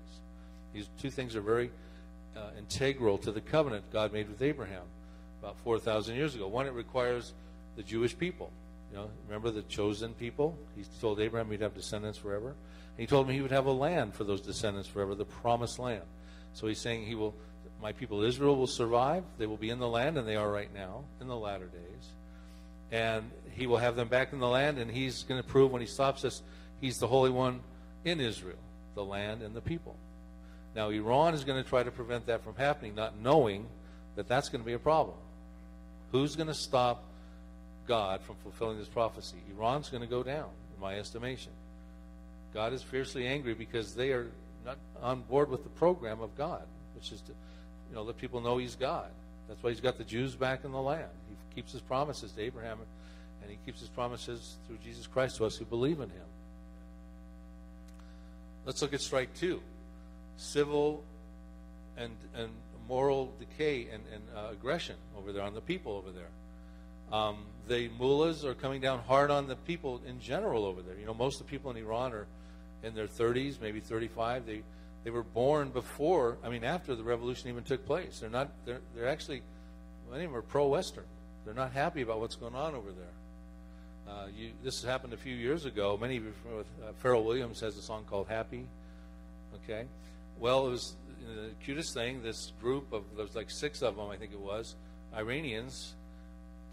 [0.73, 1.71] These two things are very
[2.35, 4.83] uh, integral to the covenant God made with Abraham
[5.41, 6.47] about 4,000 years ago.
[6.47, 7.33] One, it requires
[7.75, 8.51] the Jewish people.
[8.91, 10.57] You know, remember the chosen people?
[10.75, 12.49] He told Abraham he'd have descendants forever.
[12.49, 15.79] And he told him he would have a land for those descendants forever, the promised
[15.79, 16.03] land.
[16.53, 17.35] So he's saying he will,
[17.81, 19.23] my people Israel will survive.
[19.37, 22.11] They will be in the land, and they are right now in the latter days.
[22.91, 25.81] And he will have them back in the land, and he's going to prove when
[25.81, 26.41] he stops us,
[26.79, 27.61] he's the Holy One
[28.05, 28.59] in Israel,
[28.95, 29.95] the land and the people.
[30.75, 33.65] Now, Iran is going to try to prevent that from happening, not knowing
[34.15, 35.17] that that's going to be a problem.
[36.11, 37.03] Who's going to stop
[37.87, 39.37] God from fulfilling this prophecy?
[39.57, 41.51] Iran's going to go down, in my estimation.
[42.53, 44.27] God is fiercely angry because they are
[44.65, 46.63] not on board with the program of God,
[46.95, 49.07] which is to, you know, let people know He's God.
[49.47, 51.09] That's why He's got the Jews back in the land.
[51.57, 52.77] Keeps His promises to Abraham,
[53.41, 56.27] and He keeps His promises through Jesus Christ to us who believe in Him.
[58.63, 59.59] Let's look at strike two:
[60.35, 61.03] civil
[61.97, 62.49] and and
[62.87, 66.29] moral decay and, and uh, aggression over there on the people over there.
[67.11, 70.95] Um, the mullahs are coming down hard on the people in general over there.
[70.99, 72.27] You know, most of the people in Iran are
[72.83, 74.45] in their 30s, maybe 35.
[74.45, 74.61] They
[75.05, 78.19] they were born before, I mean, after the revolution even took place.
[78.19, 78.51] They're not.
[78.63, 79.41] They're they're actually
[80.11, 81.05] many of them are pro-Western.
[81.47, 84.13] They're not happy about what's going on over there.
[84.13, 85.97] Uh, you, this happened a few years ago.
[85.99, 88.65] Many of you, uh, Pharrell Williams has a song called "Happy."
[89.63, 89.85] Okay,
[90.41, 94.09] well, it was the cutest thing, this group of there was like six of them,
[94.09, 94.75] I think it was,
[95.15, 95.93] Iranians,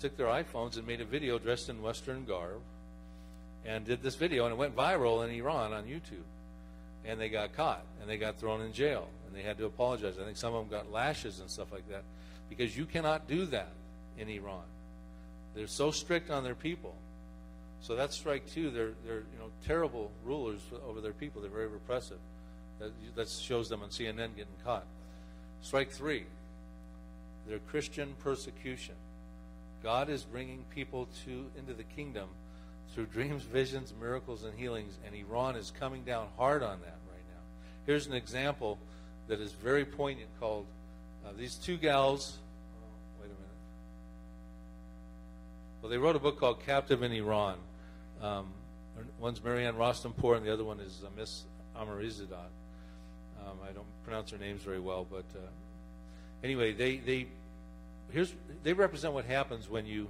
[0.00, 2.60] took their iPhones and made a video dressed in Western garb,
[3.64, 6.26] and did this video, and it went viral in Iran on YouTube,
[7.04, 10.14] and they got caught and they got thrown in jail, and they had to apologize.
[10.20, 12.02] I think some of them got lashes and stuff like that,
[12.48, 13.68] because you cannot do that
[14.18, 14.64] in Iran.
[15.55, 16.94] They're so strict on their people.
[17.81, 18.70] So that's strike two.
[18.70, 21.42] They're they're you know terrible rulers over their people.
[21.42, 22.18] They're very repressive.
[22.81, 24.85] That, that shows them on CNN getting caught.
[25.62, 26.24] Strike three,
[27.46, 28.94] their Christian persecution.
[29.83, 32.29] God is bringing people to into the kingdom
[32.94, 37.24] through dreams, visions, miracles, and healings, and Iran is coming down hard on that right
[37.29, 37.40] now.
[37.87, 38.79] Here's an example
[39.29, 40.66] that is very poignant called
[41.27, 42.38] uh, these two gals.
[42.83, 43.40] Oh, wait a minute.
[45.85, 47.59] Well, they wrote a book called Captive in Iran.
[48.23, 48.47] Um,
[49.20, 51.44] one's Marianne Rostampour, and the other one is uh, Miss
[51.79, 52.49] Amarizadat.
[53.38, 55.40] Um, I don't pronounce their names very well, but uh,
[56.42, 57.27] anyway, they they
[58.11, 60.09] here's they represent what happens when you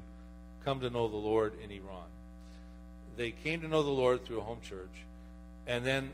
[0.64, 2.06] come to know the Lord in Iran.
[3.16, 5.02] They came to know the Lord through a home church,
[5.66, 6.12] and then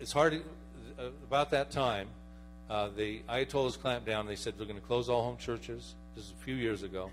[0.00, 0.42] it's hard
[0.98, 2.08] uh, about that time.
[2.68, 4.26] Uh, the Ayatollahs clamped down.
[4.26, 5.94] They said they're going to close all home churches.
[6.16, 7.12] This is a few years ago.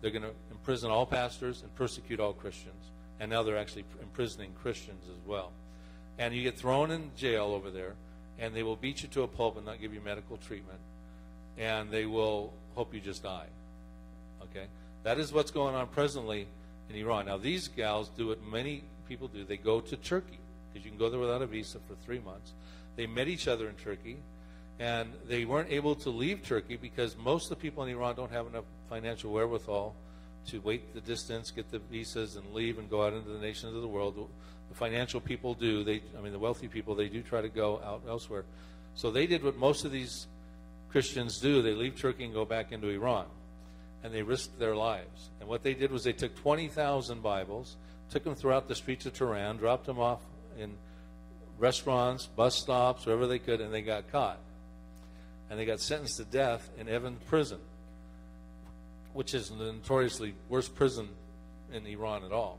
[0.00, 2.90] They're going to imprison all pastors and persecute all Christians.
[3.18, 5.52] And now they're actually imprisoning Christians as well.
[6.18, 7.94] And you get thrown in jail over there
[8.40, 10.78] and they will beat you to a pulp and not give you medical treatment,
[11.58, 13.46] and they will hope you just die.
[14.42, 14.64] Okay?
[15.02, 16.46] That is what's going on presently
[16.88, 17.26] in Iran.
[17.26, 20.38] Now, these gals do what many people do they go to Turkey,
[20.72, 22.52] because you can go there without a visa for three months.
[22.96, 24.16] They met each other in Turkey,
[24.80, 28.32] and they weren't able to leave Turkey because most of the people in Iran don't
[28.32, 29.94] have enough financial wherewithal
[30.46, 33.76] to wait the distance, get the visas, and leave and go out into the nations
[33.76, 34.16] of the world
[34.70, 35.84] the financial people do.
[35.84, 38.44] They, I mean, the wealthy people, they do try to go out elsewhere.
[38.94, 40.28] So they did what most of these
[40.90, 41.60] Christians do.
[41.60, 43.26] They leave Turkey and go back into Iran.
[44.02, 45.28] and they risked their lives.
[45.40, 47.76] And what they did was they took 20,000 Bibles,
[48.10, 50.20] took them throughout the streets of Tehran, dropped them off
[50.58, 50.72] in
[51.58, 54.38] restaurants, bus stops, wherever they could, and they got caught.
[55.50, 57.58] And they got sentenced to death in Evin prison,
[59.12, 61.08] which is the notoriously worst prison
[61.72, 62.58] in Iran at all.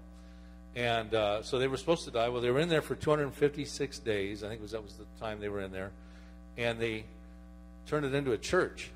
[0.76, 2.30] And uh, so they were supposed to die.
[2.30, 4.44] Well, they were in there for 256 days.
[4.44, 5.92] I think was that was the time they were in there,
[6.58, 7.06] and they
[7.88, 8.92] turned it into a church.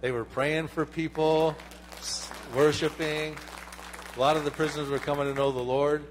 [0.00, 1.56] They were praying for people,
[2.54, 3.36] worshiping.
[4.16, 6.04] A lot of the prisoners were coming to know the Lord,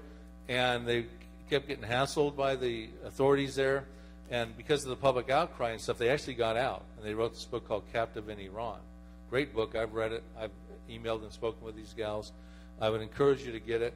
[0.46, 1.06] and they
[1.48, 3.86] kept getting hassled by the authorities there.
[4.30, 7.32] And because of the public outcry and stuff, they actually got out, and they wrote
[7.32, 8.78] this book called "Captive in Iran."
[9.30, 9.74] Great book.
[9.74, 10.22] I've read it.
[10.38, 10.50] I've
[10.90, 12.32] emailed and spoken with these gals.
[12.80, 13.94] I would encourage you to get it.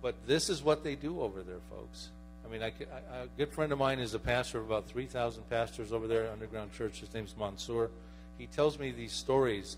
[0.00, 2.10] But this is what they do over there, folks.
[2.44, 5.48] I mean, I, I, a good friend of mine is a pastor of about 3,000
[5.48, 7.00] pastors over there, at underground church.
[7.00, 7.90] His name's Mansour.
[8.36, 9.76] He tells me these stories.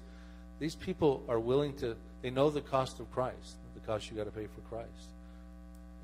[0.59, 4.24] These people are willing to, they know the cost of Christ, the cost you got
[4.24, 4.88] to pay for Christ.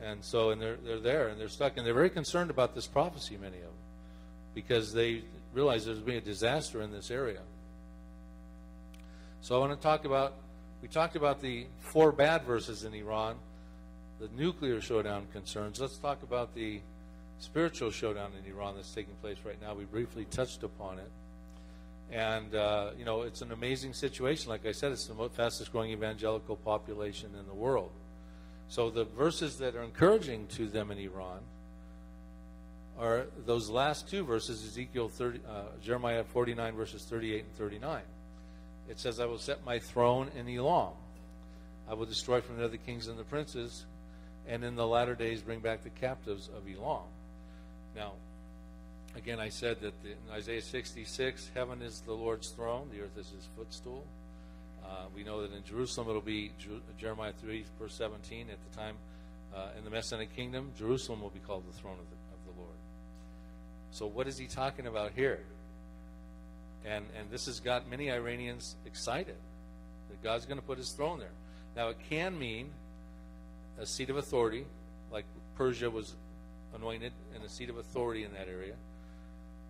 [0.02, 1.76] And so, and they're, they're there and they're stuck.
[1.76, 3.72] And they're very concerned about this prophecy, many of them,
[4.54, 5.22] because they
[5.52, 7.40] realize there's been a disaster in this area.
[9.40, 10.34] So I want to talk about,
[10.82, 13.36] we talked about the four bad verses in Iran
[14.20, 16.80] the nuclear showdown concerns, let's talk about the
[17.38, 19.72] spiritual showdown in Iran that's taking place right now.
[19.74, 21.10] We briefly touched upon it.
[22.12, 24.50] And, uh, you know, it's an amazing situation.
[24.50, 27.90] Like I said, it's the fastest growing evangelical population in the world.
[28.68, 31.38] So the verses that are encouraging to them in Iran
[33.00, 38.02] are those last two verses, Ezekiel 30, uh, Jeremiah 49, verses 38 and 39.
[38.88, 40.92] It says, I will set my throne in Elam.
[41.88, 43.86] I will destroy from there the kings and the princes
[44.46, 47.04] and in the latter days bring back the captives of Elam.
[47.94, 48.12] Now,
[49.16, 53.16] again, I said that the, in Isaiah 66, heaven is the Lord's throne, the earth
[53.16, 54.04] is his footstool.
[54.84, 56.52] Uh, we know that in Jerusalem it'll be
[56.98, 58.48] Jeremiah 3, verse 17.
[58.50, 58.96] At the time
[59.54, 62.19] uh, in the Messianic kingdom, Jerusalem will be called the throne of the.
[63.92, 65.40] So, what is he talking about here?
[66.84, 69.36] And, and this has got many Iranians excited
[70.08, 71.32] that God's going to put his throne there.
[71.76, 72.70] Now, it can mean
[73.78, 74.64] a seat of authority,
[75.12, 75.24] like
[75.56, 76.14] Persia was
[76.74, 78.74] anointed and a seat of authority in that area.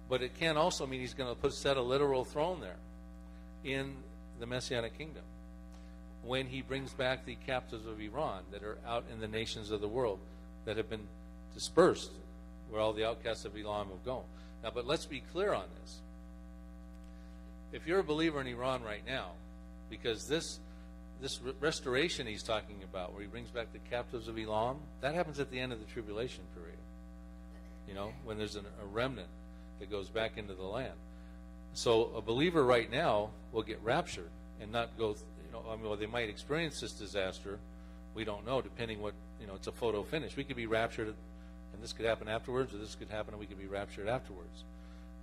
[0.08, 2.76] But it can also mean he's going to put set a literal throne there
[3.64, 3.96] in
[4.38, 5.22] the Messianic kingdom
[6.22, 9.80] when he brings back the captives of Iran that are out in the nations of
[9.80, 10.18] the world
[10.64, 11.08] that have been
[11.54, 12.10] dispersed
[12.70, 14.24] where all the outcasts of Elam have gone.
[14.62, 16.00] Now, but let's be clear on this.
[17.72, 19.32] If you're a believer in Iran right now,
[19.88, 20.60] because this
[21.20, 25.38] this restoration he's talking about, where he brings back the captives of Elam, that happens
[25.38, 26.78] at the end of the tribulation period.
[27.86, 29.28] You know, when there's an, a remnant
[29.80, 30.94] that goes back into the land.
[31.74, 35.08] So a believer right now will get raptured and not go.
[35.08, 37.58] You know, I mean, well, they might experience this disaster.
[38.14, 39.54] We don't know, depending what you know.
[39.54, 40.36] It's a photo finish.
[40.36, 41.14] We could be raptured,
[41.80, 44.64] and this could happen afterwards, or this could happen, and we could be raptured afterwards.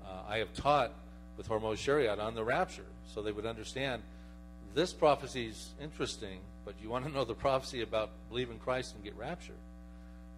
[0.03, 0.91] Uh, I have taught
[1.37, 4.01] with Hormoz Shariat on the rapture, so they would understand
[4.73, 8.95] this prophecy is interesting, but you want to know the prophecy about believe in Christ
[8.95, 9.55] and get raptured.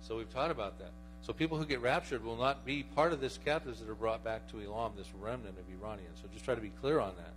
[0.02, 0.92] So we've taught about that.
[1.22, 4.22] So people who get raptured will not be part of this captives that are brought
[4.22, 6.20] back to Elam, this remnant of Iranians.
[6.22, 7.32] So just try to be clear on that.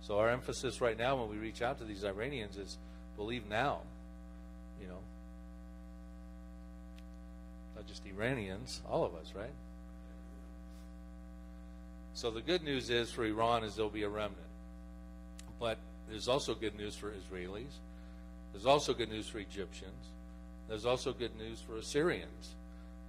[0.00, 2.78] So our emphasis right now when we reach out to these Iranians is
[3.16, 3.80] believe now.
[4.80, 4.98] You know.
[7.78, 9.54] Not just Iranians, all of us, right?
[12.12, 14.34] So the good news is for Iran is there'll be a remnant.
[15.60, 15.78] But
[16.10, 17.78] there's also good news for Israelis.
[18.52, 20.08] There's also good news for Egyptians.
[20.68, 22.56] There's also good news for Assyrians.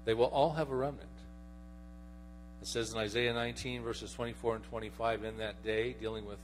[0.06, 1.10] They will all have a remnant.
[2.62, 6.38] It says in Isaiah 19, verses 24 and 25, in that day, dealing with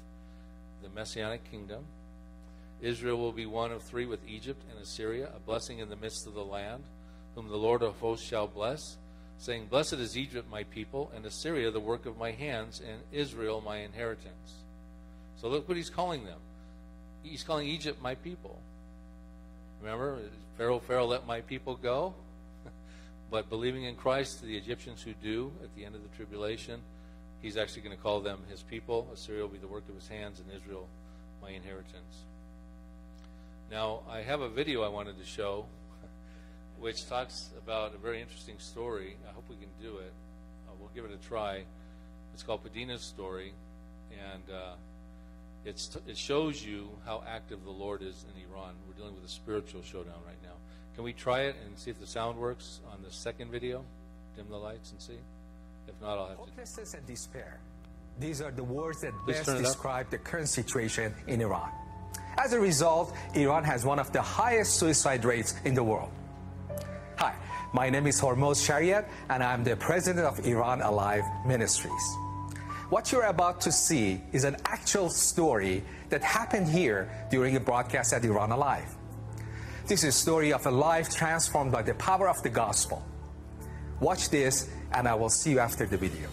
[0.82, 1.86] the Messianic kingdom,
[2.82, 6.26] Israel will be one of three with Egypt and Assyria, a blessing in the midst
[6.26, 6.84] of the land,
[7.36, 8.98] whom the Lord of hosts shall bless,
[9.38, 13.62] saying, Blessed is Egypt, my people, and Assyria, the work of my hands, and Israel,
[13.62, 14.64] my inheritance.
[15.38, 16.40] So look what he's calling them.
[17.24, 18.60] He's calling Egypt my people.
[19.82, 20.20] Remember,
[20.58, 22.14] Pharaoh, Pharaoh, let my people go.
[23.30, 26.82] but believing in Christ, the Egyptians who do at the end of the tribulation,
[27.42, 29.08] he's actually going to call them his people.
[29.14, 30.88] Assyria will be the work of his hands, and Israel
[31.42, 32.24] my inheritance.
[33.70, 35.66] Now, I have a video I wanted to show,
[36.86, 39.18] which talks about a very interesting story.
[39.28, 40.14] I hope we can do it.
[40.68, 41.64] Uh, we'll give it a try.
[42.32, 43.54] It's called Padina's story,
[44.12, 44.74] and uh,
[45.66, 48.76] it's, it shows you how active the Lord is in Iran.
[48.88, 50.54] We're dealing with a spiritual showdown right now.
[50.94, 53.84] Can we try it and see if the sound works on the second video?
[54.36, 55.18] Dim the lights and see.
[55.88, 56.98] If not, I'll have Hopelessness to.
[56.98, 57.58] and despair.
[58.20, 61.72] These are the words that Please best describe the current situation in Iran.
[62.38, 66.12] As a result, Iran has one of the highest suicide rates in the world.
[67.76, 72.16] My name is Hormoz Shariat, and I'm the president of Iran Alive Ministries.
[72.88, 78.14] What you're about to see is an actual story that happened here during a broadcast
[78.14, 78.96] at Iran Alive.
[79.88, 83.04] This is a story of a life transformed by the power of the gospel.
[84.00, 86.30] Watch this, and I will see you after the video.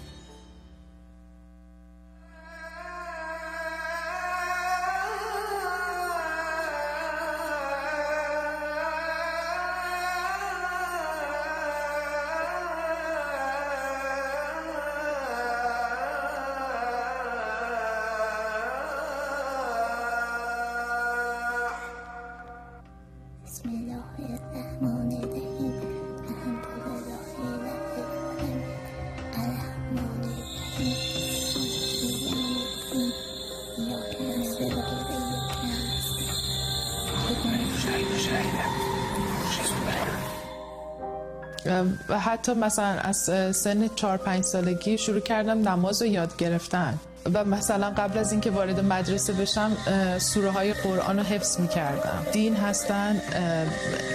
[42.42, 46.98] حتی مثلا از سن 4 5 سالگی شروع کردم نماز رو یاد گرفتن
[47.34, 49.76] و مثلا قبل از اینکه وارد مدرسه بشم
[50.18, 53.20] سوره های قرآن رو حفظ می کردم دین هستن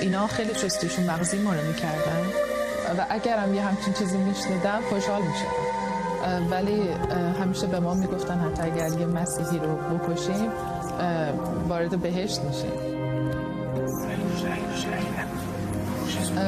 [0.01, 2.25] اینا خیلی چستشون مغزی ما رو می کردن
[2.97, 5.27] و اگرم یه همچین چیزی میشنیدم خوشحال می
[6.51, 6.89] ولی
[7.41, 10.49] همیشه به ما می‌گفتن حتی اگر یه مسیحی رو بکشیم
[11.67, 12.96] وارد بهشت میشیم.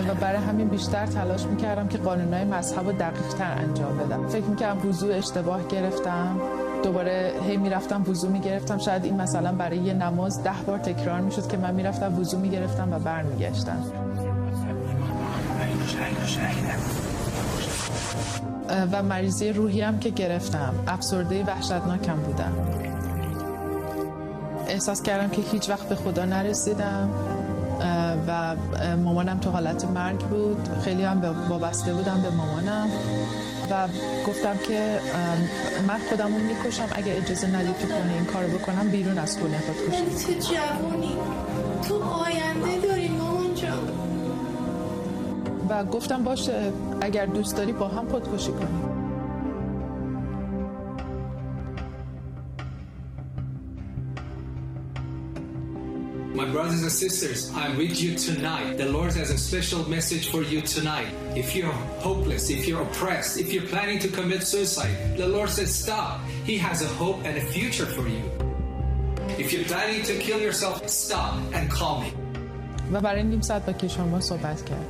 [0.10, 4.28] و برای همین بیشتر تلاش می‌کردم که قانونهای مذهب رو دقیق تر انجام بدم.
[4.28, 6.42] فکر می‌کردم وضوع اشتباه گرفتم.
[6.84, 8.78] دوباره هی می‌رفتم وضوع می‌گرفتم.
[8.78, 12.94] شاید این مثلا برای یه نماز ده بار تکرار می‌شد که من می‌رفتم وضوع می‌گرفتم
[12.94, 13.84] و برمیگشتم.
[18.92, 20.74] و مریضی روحی هم که گرفتم.
[20.88, 22.54] افسرده وحشتناکم بودم.
[24.68, 27.10] احساس کردم که هیچ وقت به خدا نرسیدم.
[28.30, 28.56] و
[28.96, 30.70] مامانم تو حالت مرگ بود.
[30.84, 32.88] خیلی هم وابسته بودم به مامانم.
[33.72, 33.88] و
[34.28, 35.00] گفتم که
[35.88, 36.88] من خودم رو می‌کشم.
[36.92, 41.18] اگه اجازه ندید تو خونه این کار بکنم بیرون از خونه خودکشی ولی تو جوونی.
[41.88, 43.90] تو آینده داری مامان جان.
[45.70, 46.72] و گفتم باشه
[47.02, 48.89] اگر دوست داری با هم خودکشی کنیم.
[56.79, 58.77] brothers and sisters, I'm with you tonight.
[58.83, 61.11] The Lord has a special message for you tonight.
[61.43, 65.75] If you're hopeless, if you're oppressed, if you're planning to commit suicide, the Lord says
[65.75, 66.21] stop.
[66.51, 68.25] He has a hope and a future for you.
[69.43, 72.13] If you're planning to kill yourself, stop and call me.
[72.93, 74.87] و برای نیم ساعت با کشورما صحبت کرد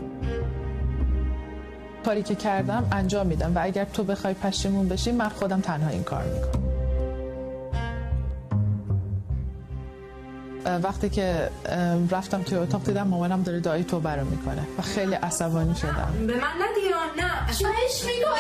[2.05, 6.03] کاری که کردم انجام میدم و اگر تو بخوای پشیمون بشی من خودم تنها این
[6.03, 6.68] کار میکنم
[10.66, 11.50] وقتی که
[12.12, 16.14] رفتم توی اتاق دیدم مامانم داره دعای توبه رو می‌کنه و خیلی عصبانی شدم.
[16.28, 18.34] به من ندیران نه؟ چایش می‌کنم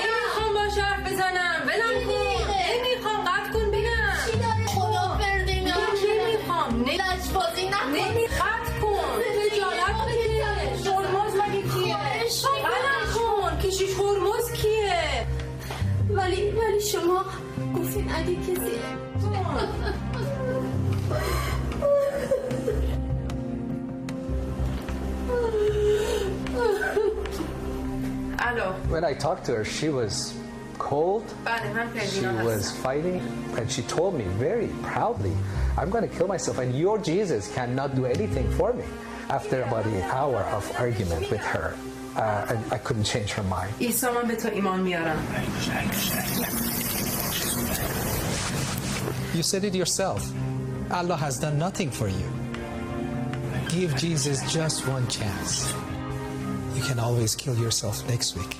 [28.88, 30.34] When I talked to her, she was
[30.78, 31.24] cold.
[31.46, 33.20] بله من She پرزینا was هستم fighting,
[33.58, 35.32] and she told me very proudly,
[35.78, 38.84] I'm going to kill myself, and your Jesus cannot do anything for me.
[39.30, 41.74] After about an hour of argument with her,
[42.16, 43.72] uh, and I couldn't change her mind.
[43.80, 45.18] عیسی من به تو ایمان میارم
[49.34, 50.22] You said it yourself.
[50.90, 52.28] Allah has done nothing for you.
[53.68, 55.72] Give Jesus just one chance.
[56.76, 58.54] You can always kill yourself next week.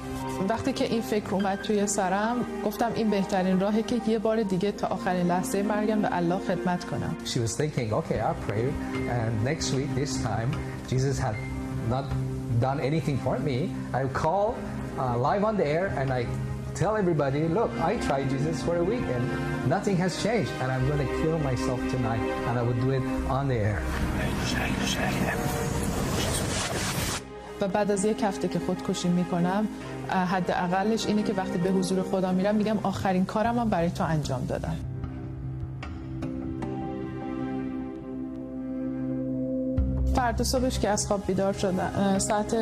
[0.47, 2.35] وقتی که این فکر اومد توی سرم
[2.65, 6.85] گفتم این بهترین راهه که یه بار دیگه تا آخرین لحظه مرگم به الله خدمت
[6.85, 8.65] کنم She was thinking, okay, I'll pray,
[9.09, 10.49] and next week, this time,
[10.87, 11.35] Jesus had
[11.89, 12.05] not
[12.61, 13.57] done anything for me.
[13.93, 14.55] I'll call
[14.97, 16.21] uh, live on the air and I
[16.81, 19.23] tell everybody, look, I tried Jesus for a week and
[19.75, 23.03] nothing has changed, and I'm going to kill myself tonight, and I would do it
[23.37, 23.81] on the air.
[27.61, 29.67] و بعد از یک هفته که خودکشی می‌کنم
[30.09, 34.45] حداقلش اینه که وقتی به حضور خدا میرم میگم آخرین کارم هم برای تو انجام
[34.45, 34.75] دادم.
[40.15, 42.55] فردا صبحش که از خواب بیدار شدم ساعت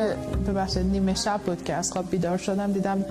[0.48, 3.04] ببخشید نیمه شب بود که از خواب بیدار شدم دیدم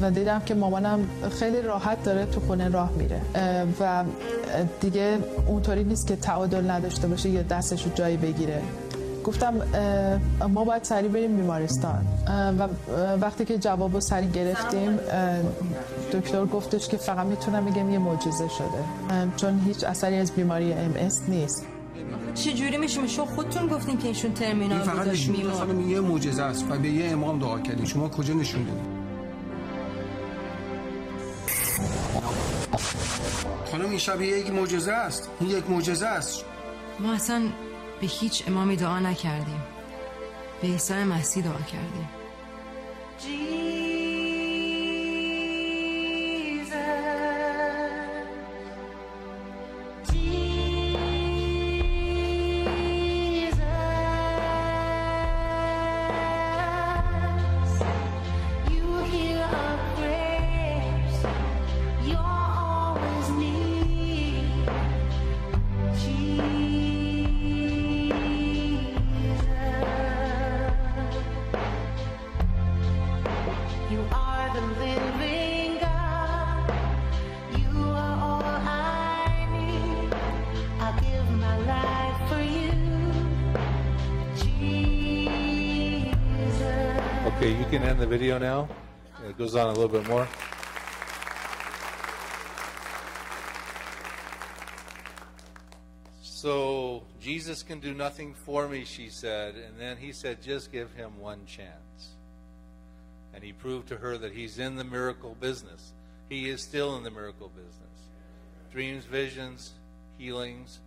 [0.00, 3.20] و دیدم که مامانم خیلی راحت داره تو خونه راه میره.
[3.80, 4.04] و
[4.80, 8.62] دیگه اونطوری نیست که تعادل نداشته باشه یا دستش رو جایی بگیره.
[9.24, 9.54] گفتم
[10.48, 12.06] ما باید سریع بریم بیمارستان.
[12.58, 12.68] و
[13.20, 14.98] وقتی که جواب رو سریع گرفتیم
[16.12, 19.28] دکتر گفتش که فقط می‌تونم بگم یه معجزه شده.
[19.36, 20.94] چون هیچ اثری از بیماری ام
[21.28, 21.66] نیست.
[22.34, 26.00] چجوری میشه؟ شما خودتون گفتین که ایشون این ترمینال فقط بود داشت نشون خانم یه
[26.00, 27.86] معجزه است و به یه امام دعا کردین.
[27.86, 28.82] شما کجا نشون دادین
[33.72, 35.30] خانم این شب یک معجزه است.
[35.40, 36.44] این یک معجزه است.
[37.00, 37.42] ما اصلا
[38.04, 39.62] به هیچ امامی دعا نکردیم.
[40.62, 42.08] به عیسی مسیح دعا کردیم.
[87.44, 88.66] Okay, you can end the video now.
[89.28, 90.26] It goes on a little bit more.
[96.22, 99.56] So, Jesus can do nothing for me, she said.
[99.56, 102.14] And then he said, just give him one chance.
[103.34, 105.92] And he proved to her that he's in the miracle business.
[106.30, 108.08] He is still in the miracle business.
[108.72, 109.72] Dreams, visions,
[110.16, 110.80] healings,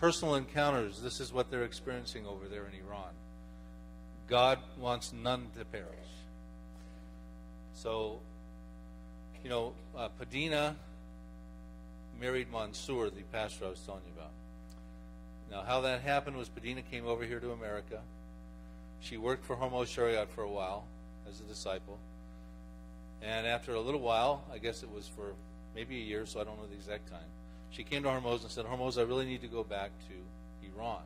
[0.00, 1.00] personal encounters.
[1.00, 3.12] This is what they're experiencing over there in Iran.
[4.34, 5.86] God wants none to perish.
[7.72, 8.18] So,
[9.44, 10.74] you know, uh, Padina
[12.20, 14.32] married Mansour, the pastor I was telling you about.
[15.52, 18.00] Now, how that happened was Padina came over here to America.
[18.98, 20.84] She worked for Hormoz Shariat for a while
[21.28, 22.00] as a disciple.
[23.22, 25.34] And after a little while, I guess it was for
[25.76, 27.30] maybe a year, so I don't know the exact time,
[27.70, 31.02] she came to Hormoz and said, Hormoz, I really need to go back to Iran.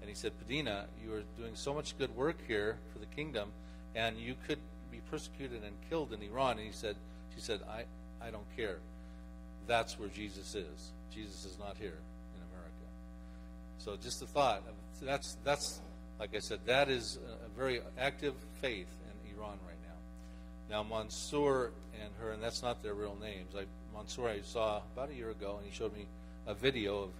[0.00, 3.50] And he said, Padina, you are doing so much good work here for the kingdom,
[3.94, 4.58] and you could
[4.90, 6.58] be persecuted and killed in Iran.
[6.58, 6.96] And he said,
[7.34, 7.84] she said, I,
[8.24, 8.78] I don't care.
[9.66, 10.92] That's where Jesus is.
[11.14, 11.98] Jesus is not here
[12.34, 12.86] in America.
[13.78, 14.62] So just the thought.
[15.02, 15.80] That's that's
[16.18, 16.60] like I said.
[16.66, 19.76] That is a, very active faith in Iran right
[20.70, 20.76] now.
[20.76, 21.72] Now Mansour
[22.02, 23.54] and her, and that's not their real names.
[23.56, 23.64] I,
[23.96, 26.06] Mansour I saw about a year ago, and he showed me
[26.46, 27.10] a video of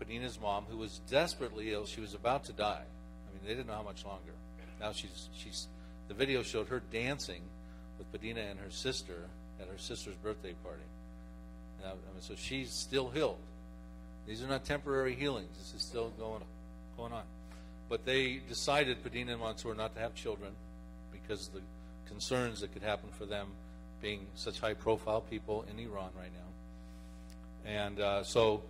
[0.00, 1.86] Padina's mom, who was desperately ill.
[1.86, 2.82] She was about to die.
[2.82, 4.32] I mean, they didn't know how much longer.
[4.80, 5.68] Now she's she's.
[6.08, 7.42] The video showed her dancing
[7.98, 9.24] with Padina and her sister
[9.60, 10.82] at her sister's birthday party.
[11.82, 13.38] Now, I mean, so she's still healed.
[14.26, 15.56] These are not temporary healings.
[15.58, 16.42] This is still going
[16.96, 17.22] going on.
[17.88, 20.52] But they decided, Padina and Mansour, not to have children
[21.12, 21.60] because of the
[22.08, 23.48] concerns that could happen for them
[24.00, 27.70] being such high profile people in Iran right now.
[27.70, 28.62] And uh, so,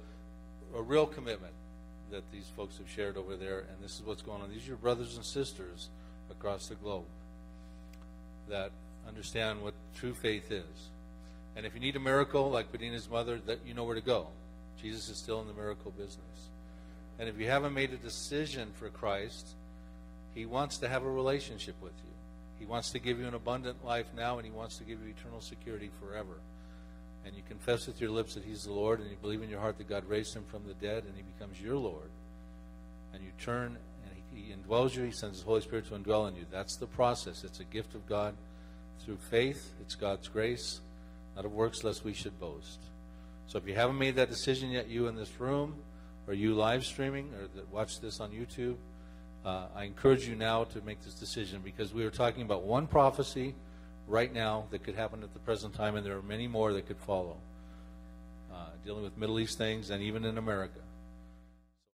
[0.74, 1.52] a real commitment
[2.10, 4.50] that these folks have shared over there, and this is what's going on.
[4.50, 5.88] These are your brothers and sisters
[6.30, 7.04] across the globe
[8.48, 8.70] that
[9.08, 10.90] understand what true faith is.
[11.56, 14.28] And if you need a miracle, like Padina's mother, that you know where to go.
[14.80, 16.50] Jesus is still in the miracle business.
[17.18, 19.46] And if you haven't made a decision for Christ,
[20.34, 22.10] He wants to have a relationship with you.
[22.58, 25.14] He wants to give you an abundant life now, and He wants to give you
[25.16, 26.40] eternal security forever.
[27.24, 29.60] And you confess with your lips that He's the Lord, and you believe in your
[29.60, 32.10] heart that God raised Him from the dead, and He becomes your Lord.
[33.12, 35.04] And you turn, and He, he indwells you.
[35.04, 36.44] He sends His Holy Spirit to indwell in you.
[36.50, 37.44] That's the process.
[37.44, 38.34] It's a gift of God
[39.04, 39.72] through faith.
[39.80, 40.80] It's God's grace,
[41.36, 42.80] not of works, lest we should boast.
[43.46, 45.76] So if you haven't made that decision yet, you in this room,
[46.26, 48.76] or you live streaming, or that watch this on YouTube,
[49.44, 52.86] uh, I encourage you now to make this decision because we are talking about one
[52.86, 53.54] prophecy
[54.06, 56.86] right now that could happen at the present time, and there are many more that
[56.86, 57.36] could follow,
[58.52, 60.80] uh, dealing with Middle East things and even in America.